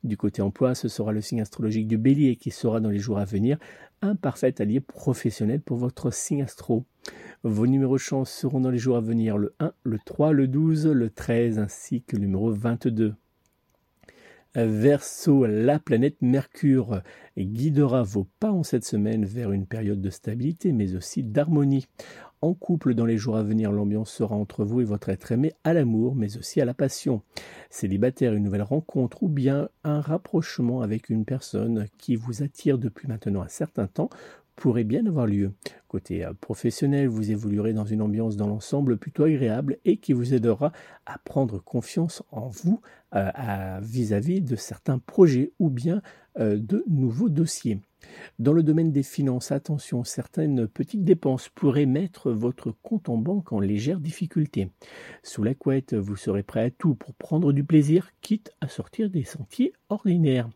Du 0.04 0.16
côté 0.16 0.42
emploi, 0.42 0.74
ce 0.74 0.88
sera 0.88 1.12
le 1.12 1.20
signe 1.20 1.40
astrologique 1.40 1.86
du 1.86 1.98
Bélier 1.98 2.36
qui 2.36 2.50
sera 2.50 2.80
dans 2.80 2.90
les 2.90 2.98
jours 2.98 3.18
à 3.18 3.24
venir 3.24 3.58
un 4.02 4.16
parfait 4.16 4.60
allié 4.60 4.80
professionnel 4.80 5.60
pour 5.60 5.78
votre 5.78 6.12
signe 6.12 6.42
astro. 6.42 6.84
Vos 7.44 7.66
numéros 7.66 7.98
chance 7.98 8.30
seront 8.30 8.60
dans 8.60 8.70
les 8.70 8.78
jours 8.78 8.96
à 8.96 9.00
venir 9.00 9.38
le 9.38 9.54
1, 9.60 9.72
le 9.84 9.98
3, 10.04 10.32
le 10.32 10.48
12, 10.48 10.88
le 10.88 11.10
13 11.10 11.58
ainsi 11.58 12.02
que 12.02 12.16
le 12.16 12.22
numéro 12.22 12.50
22. 12.50 13.14
Verseau, 14.54 15.46
la 15.46 15.78
planète 15.78 16.20
Mercure 16.20 17.00
guidera 17.38 18.02
vos 18.02 18.26
pas 18.38 18.52
en 18.52 18.62
cette 18.62 18.84
semaine 18.84 19.24
vers 19.24 19.50
une 19.50 19.66
période 19.66 20.02
de 20.02 20.10
stabilité 20.10 20.72
mais 20.72 20.94
aussi 20.94 21.22
d'harmonie. 21.22 21.86
En 22.42 22.54
couple, 22.54 22.94
dans 22.94 23.06
les 23.06 23.18
jours 23.18 23.36
à 23.36 23.44
venir, 23.44 23.70
l'ambiance 23.70 24.10
sera 24.10 24.34
entre 24.34 24.64
vous 24.64 24.80
et 24.80 24.84
votre 24.84 25.08
être 25.10 25.30
aimé 25.30 25.52
à 25.62 25.72
l'amour, 25.72 26.16
mais 26.16 26.36
aussi 26.36 26.60
à 26.60 26.64
la 26.64 26.74
passion. 26.74 27.22
Célibataire, 27.70 28.34
une 28.34 28.42
nouvelle 28.42 28.62
rencontre 28.62 29.22
ou 29.22 29.28
bien 29.28 29.68
un 29.84 30.00
rapprochement 30.00 30.82
avec 30.82 31.08
une 31.08 31.24
personne 31.24 31.86
qui 31.98 32.16
vous 32.16 32.42
attire 32.42 32.78
depuis 32.78 33.06
maintenant 33.06 33.42
un 33.42 33.48
certain 33.48 33.86
temps 33.86 34.10
pourrait 34.56 34.82
bien 34.82 35.06
avoir 35.06 35.26
lieu. 35.26 35.52
Côté 35.86 36.24
euh, 36.24 36.32
professionnel, 36.34 37.06
vous 37.06 37.30
évoluerez 37.30 37.74
dans 37.74 37.84
une 37.84 38.02
ambiance 38.02 38.36
dans 38.36 38.48
l'ensemble 38.48 38.96
plutôt 38.96 39.22
agréable 39.22 39.78
et 39.84 39.98
qui 39.98 40.12
vous 40.12 40.34
aidera 40.34 40.72
à 41.06 41.18
prendre 41.18 41.62
confiance 41.62 42.24
en 42.32 42.48
vous 42.48 42.80
euh, 43.14 43.30
vis-à-vis 43.80 44.40
de 44.40 44.56
certains 44.56 44.98
projets 44.98 45.52
ou 45.60 45.70
bien 45.70 46.02
euh, 46.38 46.58
de 46.58 46.84
nouveaux 46.88 47.28
dossiers. 47.28 47.80
Dans 48.38 48.52
le 48.52 48.62
domaine 48.62 48.92
des 48.92 49.02
finances, 49.02 49.52
attention, 49.52 50.04
certaines 50.04 50.66
petites 50.66 51.04
dépenses 51.04 51.48
pourraient 51.48 51.86
mettre 51.86 52.30
votre 52.30 52.72
compte 52.82 53.08
en 53.08 53.16
banque 53.16 53.52
en 53.52 53.60
légère 53.60 54.00
difficulté. 54.00 54.70
Sous 55.22 55.42
la 55.42 55.54
couette, 55.54 55.94
vous 55.94 56.16
serez 56.16 56.42
prêt 56.42 56.64
à 56.64 56.70
tout 56.70 56.94
pour 56.94 57.14
prendre 57.14 57.52
du 57.52 57.64
plaisir, 57.64 58.10
quitte 58.20 58.52
à 58.60 58.68
sortir 58.68 59.10
des 59.10 59.24
sentiers 59.24 59.72
ordinaires. 59.88 60.48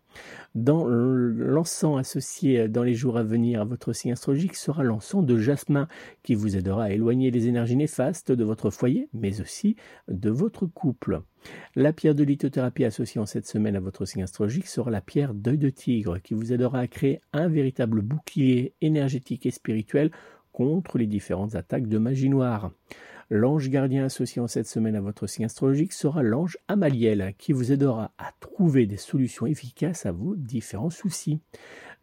Dans 0.55 0.87
l'encens 0.87 1.98
associé 1.98 2.68
dans 2.68 2.83
les 2.83 2.94
jours 2.94 3.18
à 3.18 3.22
venir 3.22 3.61
à 3.61 3.64
votre 3.64 3.92
signe 3.92 4.12
astrologique 4.12 4.57
sera 4.57 4.83
l'encens 4.83 5.24
de 5.24 5.37
jasmin 5.37 5.87
qui 6.22 6.35
vous 6.35 6.57
aidera 6.57 6.85
à 6.85 6.90
éloigner 6.90 7.31
les 7.31 7.46
énergies 7.48 7.76
néfastes 7.76 8.33
de 8.33 8.44
votre 8.44 8.70
foyer, 8.70 9.09
mais 9.12 9.40
aussi 9.42 9.76
de 10.09 10.31
votre 10.31 10.66
couple. 10.66 11.20
La 11.74 11.92
pierre 11.92 12.14
de 12.14 12.24
lithothérapie 12.24 12.85
associée 12.85 13.20
en 13.20 13.26
cette 13.26 13.46
semaine 13.46 13.76
à 13.76 13.81
votre 13.81 14.07
signe 14.07 14.22
astrologique 14.22 14.66
sera 14.66 14.90
la 14.90 15.02
pierre 15.02 15.35
d'œil 15.35 15.59
de 15.59 15.68
tigre 15.68 16.18
qui 16.22 16.35
vous 16.35 16.52
aidera 16.52 16.79
à 16.79 16.87
créer 16.87 17.20
un 17.33 17.48
véritable 17.48 18.00
bouclier 18.00 18.74
énergétique 18.81 19.46
et 19.46 19.50
spirituel 19.50 20.11
contre 20.52 20.96
les 20.96 21.07
différentes 21.07 21.55
attaques 21.55 21.87
de 21.87 21.98
magie 21.98 22.31
noire. 22.31 22.72
L'ange 23.29 23.71
gardien 23.71 24.05
associé 24.05 24.41
en 24.41 24.47
cette 24.47 24.69
semaine 24.69 24.95
à 24.95 25.01
votre 25.01 25.27
signe 25.27 25.47
astrologique 25.47 25.93
sera 25.93 26.23
l'ange 26.23 26.59
Amaliel 26.69 27.35
qui 27.39 27.53
vous 27.53 27.73
aidera 27.73 28.12
à 28.19 28.31
trouver 28.39 28.87
des 28.87 28.97
solutions 28.97 29.47
efficaces 29.47 30.07
à 30.07 30.12
vos 30.12 30.37
différents 30.37 30.91
soucis. 30.91 31.41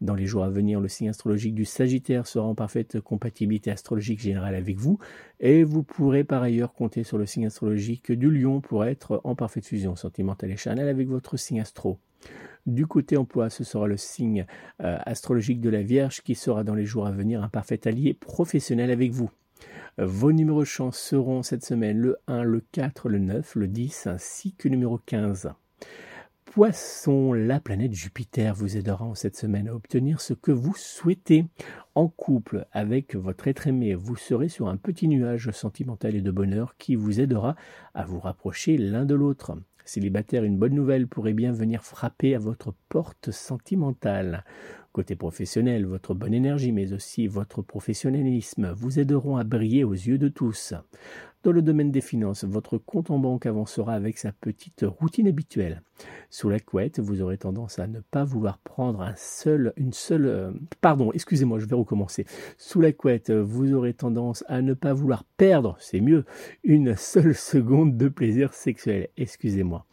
Dans 0.02 0.14
les 0.14 0.26
jours 0.26 0.44
à 0.44 0.50
venir, 0.50 0.80
le 0.80 0.88
signe 0.88 1.08
astrologique 1.08 1.54
du 1.54 1.64
Sagittaire 1.64 2.26
sera 2.26 2.44
en 2.46 2.54
parfaite 2.54 3.00
compatibilité 3.00 3.70
astrologique 3.70 4.20
générale 4.20 4.54
avec 4.54 4.76
vous 4.76 4.98
et 5.40 5.64
vous 5.64 5.82
pourrez 5.82 6.24
par 6.24 6.42
ailleurs 6.42 6.74
compter 6.74 7.04
sur 7.04 7.16
le 7.16 7.24
signe 7.24 7.46
astrologique 7.46 8.12
du 8.12 8.30
Lion 8.30 8.60
pour 8.60 8.84
être 8.84 9.22
en 9.24 9.34
parfaite 9.34 9.66
fusion 9.66 9.96
sentimentale 9.96 10.50
et 10.50 10.56
charnelle 10.58 10.88
avec 10.88 11.08
votre 11.08 11.38
signe 11.38 11.60
astro. 11.60 11.98
Du 12.66 12.86
côté 12.86 13.16
emploi, 13.16 13.48
ce 13.48 13.64
sera 13.64 13.86
le 13.86 13.96
signe 13.96 14.44
euh, 14.82 14.98
astrologique 15.06 15.62
de 15.62 15.70
la 15.70 15.82
Vierge 15.82 16.20
qui 16.20 16.34
sera 16.34 16.64
dans 16.64 16.74
les 16.74 16.84
jours 16.84 17.06
à 17.06 17.12
venir 17.12 17.42
un 17.42 17.48
parfait 17.48 17.88
allié 17.88 18.12
professionnel 18.12 18.90
avec 18.90 19.12
vous. 19.12 19.30
Vos 19.98 20.32
numéros 20.32 20.64
chance 20.64 20.98
seront 20.98 21.42
cette 21.42 21.64
semaine 21.64 21.98
le 21.98 22.16
1, 22.26 22.42
le 22.42 22.62
4, 22.72 23.08
le 23.08 23.18
9, 23.18 23.54
le 23.54 23.68
10 23.68 24.08
ainsi 24.08 24.54
que 24.54 24.68
le 24.68 24.74
numéro 24.74 24.98
15. 24.98 25.52
Poisson, 26.44 27.32
la 27.32 27.58
planète 27.58 27.94
Jupiter 27.94 28.54
vous 28.54 28.76
aidera 28.76 29.04
en 29.04 29.16
cette 29.16 29.36
semaine 29.36 29.68
à 29.68 29.74
obtenir 29.74 30.20
ce 30.20 30.34
que 30.34 30.52
vous 30.52 30.74
souhaitez. 30.76 31.46
En 31.96 32.06
couple 32.06 32.66
avec 32.70 33.16
votre 33.16 33.48
être 33.48 33.66
aimé, 33.66 33.94
vous 33.96 34.14
serez 34.14 34.48
sur 34.48 34.68
un 34.68 34.76
petit 34.76 35.08
nuage 35.08 35.50
sentimental 35.50 36.14
et 36.14 36.22
de 36.22 36.30
bonheur 36.30 36.76
qui 36.78 36.94
vous 36.94 37.20
aidera 37.20 37.56
à 37.92 38.04
vous 38.04 38.20
rapprocher 38.20 38.78
l'un 38.78 39.04
de 39.04 39.16
l'autre. 39.16 39.56
Célibataire, 39.84 40.44
une 40.44 40.56
bonne 40.56 40.74
nouvelle 40.74 41.08
pourrait 41.08 41.34
bien 41.34 41.52
venir 41.52 41.82
frapper 41.82 42.34
à 42.34 42.38
votre 42.38 42.72
porte 42.88 43.32
sentimentale. 43.32 44.44
Côté 44.94 45.16
professionnel, 45.16 45.86
votre 45.86 46.14
bonne 46.14 46.34
énergie, 46.34 46.70
mais 46.70 46.92
aussi 46.92 47.26
votre 47.26 47.62
professionnalisme 47.62 48.70
vous 48.76 49.00
aideront 49.00 49.36
à 49.36 49.42
briller 49.42 49.82
aux 49.82 49.92
yeux 49.92 50.18
de 50.18 50.28
tous. 50.28 50.72
Dans 51.44 51.52
le 51.52 51.60
domaine 51.60 51.90
des 51.90 52.00
finances, 52.00 52.44
votre 52.44 52.78
compte 52.78 53.10
en 53.10 53.18
banque 53.18 53.44
avancera 53.44 53.92
avec 53.92 54.16
sa 54.16 54.32
petite 54.32 54.82
routine 54.82 55.28
habituelle. 55.28 55.82
Sous 56.30 56.48
la 56.48 56.58
couette, 56.58 56.98
vous 56.98 57.20
aurez 57.20 57.36
tendance 57.36 57.78
à 57.78 57.86
ne 57.86 58.00
pas 58.00 58.24
vouloir 58.24 58.58
prendre 58.58 59.02
un 59.02 59.14
seul, 59.14 59.72
une 59.76 59.92
seule, 59.92 60.26
euh, 60.26 60.50
pardon, 60.80 61.12
excusez-moi, 61.12 61.58
je 61.58 61.66
vais 61.66 61.76
recommencer. 61.76 62.24
Sous 62.56 62.80
la 62.80 62.92
couette, 62.92 63.30
vous 63.30 63.74
aurez 63.74 63.92
tendance 63.92 64.42
à 64.48 64.62
ne 64.62 64.72
pas 64.72 64.94
vouloir 64.94 65.24
perdre, 65.36 65.76
c'est 65.78 66.00
mieux, 66.00 66.24
une 66.64 66.96
seule 66.96 67.34
seconde 67.36 67.96
de 67.96 68.08
plaisir 68.08 68.54
sexuel. 68.54 69.08
Excusez-moi. 69.16 69.86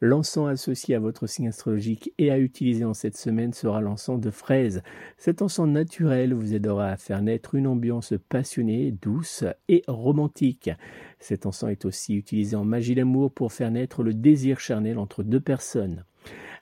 L'encens 0.00 0.48
associé 0.48 0.96
à 0.96 1.00
votre 1.00 1.26
signe 1.26 1.48
astrologique 1.48 2.12
et 2.18 2.30
à 2.30 2.38
utiliser 2.38 2.84
en 2.84 2.94
cette 2.94 3.16
semaine 3.16 3.52
sera 3.52 3.80
l'encens 3.80 4.20
de 4.20 4.30
fraise. 4.30 4.82
Cet 5.16 5.40
encens 5.40 5.68
naturel 5.68 6.34
vous 6.34 6.52
aidera 6.52 6.88
à 6.88 6.96
faire 6.96 7.22
naître 7.22 7.54
une 7.54 7.68
ambiance 7.68 8.12
passionnée, 8.28 8.90
douce 8.90 9.44
et 9.68 9.82
romantique. 9.86 10.70
Cet 11.18 11.46
encens 11.46 11.70
est 11.70 11.84
aussi 11.84 12.14
utilisé 12.14 12.56
en 12.56 12.64
magie 12.64 12.94
d'amour 12.94 13.32
pour 13.32 13.52
faire 13.52 13.70
naître 13.70 14.02
le 14.02 14.14
désir 14.14 14.60
charnel 14.60 14.98
entre 14.98 15.22
deux 15.22 15.40
personnes. 15.40 16.04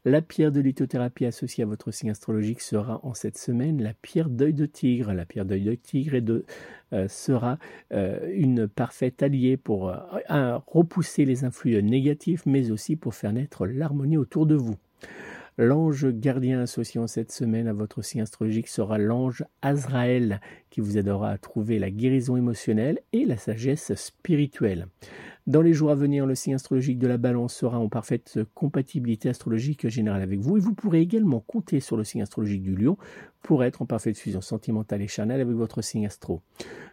La 0.07 0.21
pierre 0.21 0.53
de 0.53 0.61
lithothérapie 0.61 1.25
associée 1.25 1.65
à 1.65 1.67
votre 1.67 1.91
signe 1.91 2.11
astrologique 2.11 2.61
sera 2.61 3.01
en 3.05 3.15
cette 3.15 3.39
semaine 3.39 3.83
la 3.83 3.95
pierre 3.95 4.29
d'œil 4.29 4.53
de 4.53 4.67
tigre. 4.67 5.15
La 5.15 5.25
pierre 5.25 5.47
d'œil 5.47 5.63
de 5.63 5.75
tigre 5.77 6.43
euh, 6.93 7.09
sera 7.09 7.59
euh, 7.95 8.31
une 8.35 8.69
parfaite 8.69 9.23
alliée 9.23 9.57
pour 9.57 9.89
euh, 9.89 10.59
repousser 10.67 11.25
les 11.25 11.45
influx 11.45 11.83
négatifs, 11.83 12.45
mais 12.45 12.71
aussi 12.71 12.97
pour 12.97 13.15
faire 13.15 13.33
naître 13.33 13.67
l'harmonie 13.67 14.19
autour 14.19 14.45
de 14.45 14.57
vous. 14.57 14.77
L'ange 15.57 16.09
gardien 16.11 16.61
associé 16.61 16.99
en 17.01 17.07
cette 17.07 17.31
semaine 17.31 17.69
à 17.69 17.73
votre 17.73 18.03
signe 18.03 18.23
astrologique 18.23 18.67
sera 18.67 18.99
l'ange 18.99 19.45
Azraël 19.63 20.41
qui 20.69 20.81
vous 20.81 20.99
aidera 20.99 21.31
à 21.31 21.39
trouver 21.39 21.79
la 21.79 21.93
guérison 21.93 22.37
émotionnelle 22.37 22.99
et 23.13 23.25
la 23.25 23.37
sagesse 23.37 23.95
spirituelle. 23.95 24.89
Dans 25.47 25.63
les 25.63 25.73
jours 25.73 25.91
à 25.91 25.95
venir, 25.95 26.27
le 26.27 26.35
signe 26.35 26.57
astrologique 26.57 26.99
de 26.99 27.07
la 27.07 27.19
balance 27.19 27.55
sera 27.55 27.79
en 27.79 27.89
parfaite 27.89 28.41
compatibilité 28.55 29.29
astrologique 29.29 29.87
générale 29.87 30.23
avec 30.23 30.41
vous 30.41 30.57
et 30.57 30.61
vous 30.61 30.75
pourrez 30.75 31.01
également 31.01 31.39
compter 31.39 31.79
sur 31.79 31.97
le 31.97 32.03
signe 32.03 32.23
astrologique 32.23 32.63
du 32.63 32.75
lion 32.75 32.97
pour 33.43 33.63
être 33.63 33.81
en 33.81 33.87
parfaite 33.87 34.19
fusion 34.19 34.41
sentimentale 34.41 35.03
et 35.03 35.09
charnelle 35.09 35.41
avec 35.41 35.55
votre 35.55 35.83
signe 35.83 36.07
astro. 36.07 36.41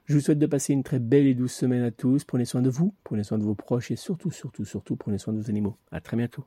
Je 0.07 0.15
vous 0.15 0.21
souhaite 0.21 0.39
de 0.39 0.47
passer 0.47 0.73
une 0.73 0.83
très 0.83 0.99
belle 0.99 1.29
et 1.29 1.35
douce 1.35 1.55
semaine 1.55 1.83
à 1.83 1.93
tous. 1.93 2.25
Prenez 2.25 2.47
soin 2.47 2.63
de 2.63 2.71
vous, 2.71 2.95
prenez 3.05 3.23
soin 3.23 3.39
de 3.39 3.45
vos 3.45 3.55
proches 3.55 3.93
et 3.93 3.97
surtout, 3.97 4.33
surtout, 4.33 4.65
surtout, 4.65 4.97
prenez 4.97 5.19
soin 5.19 5.35
de 5.35 5.39
vos 5.39 5.51
animaux. 5.51 5.77
À 5.93 6.01
très 6.01 6.17
bientôt. 6.17 6.45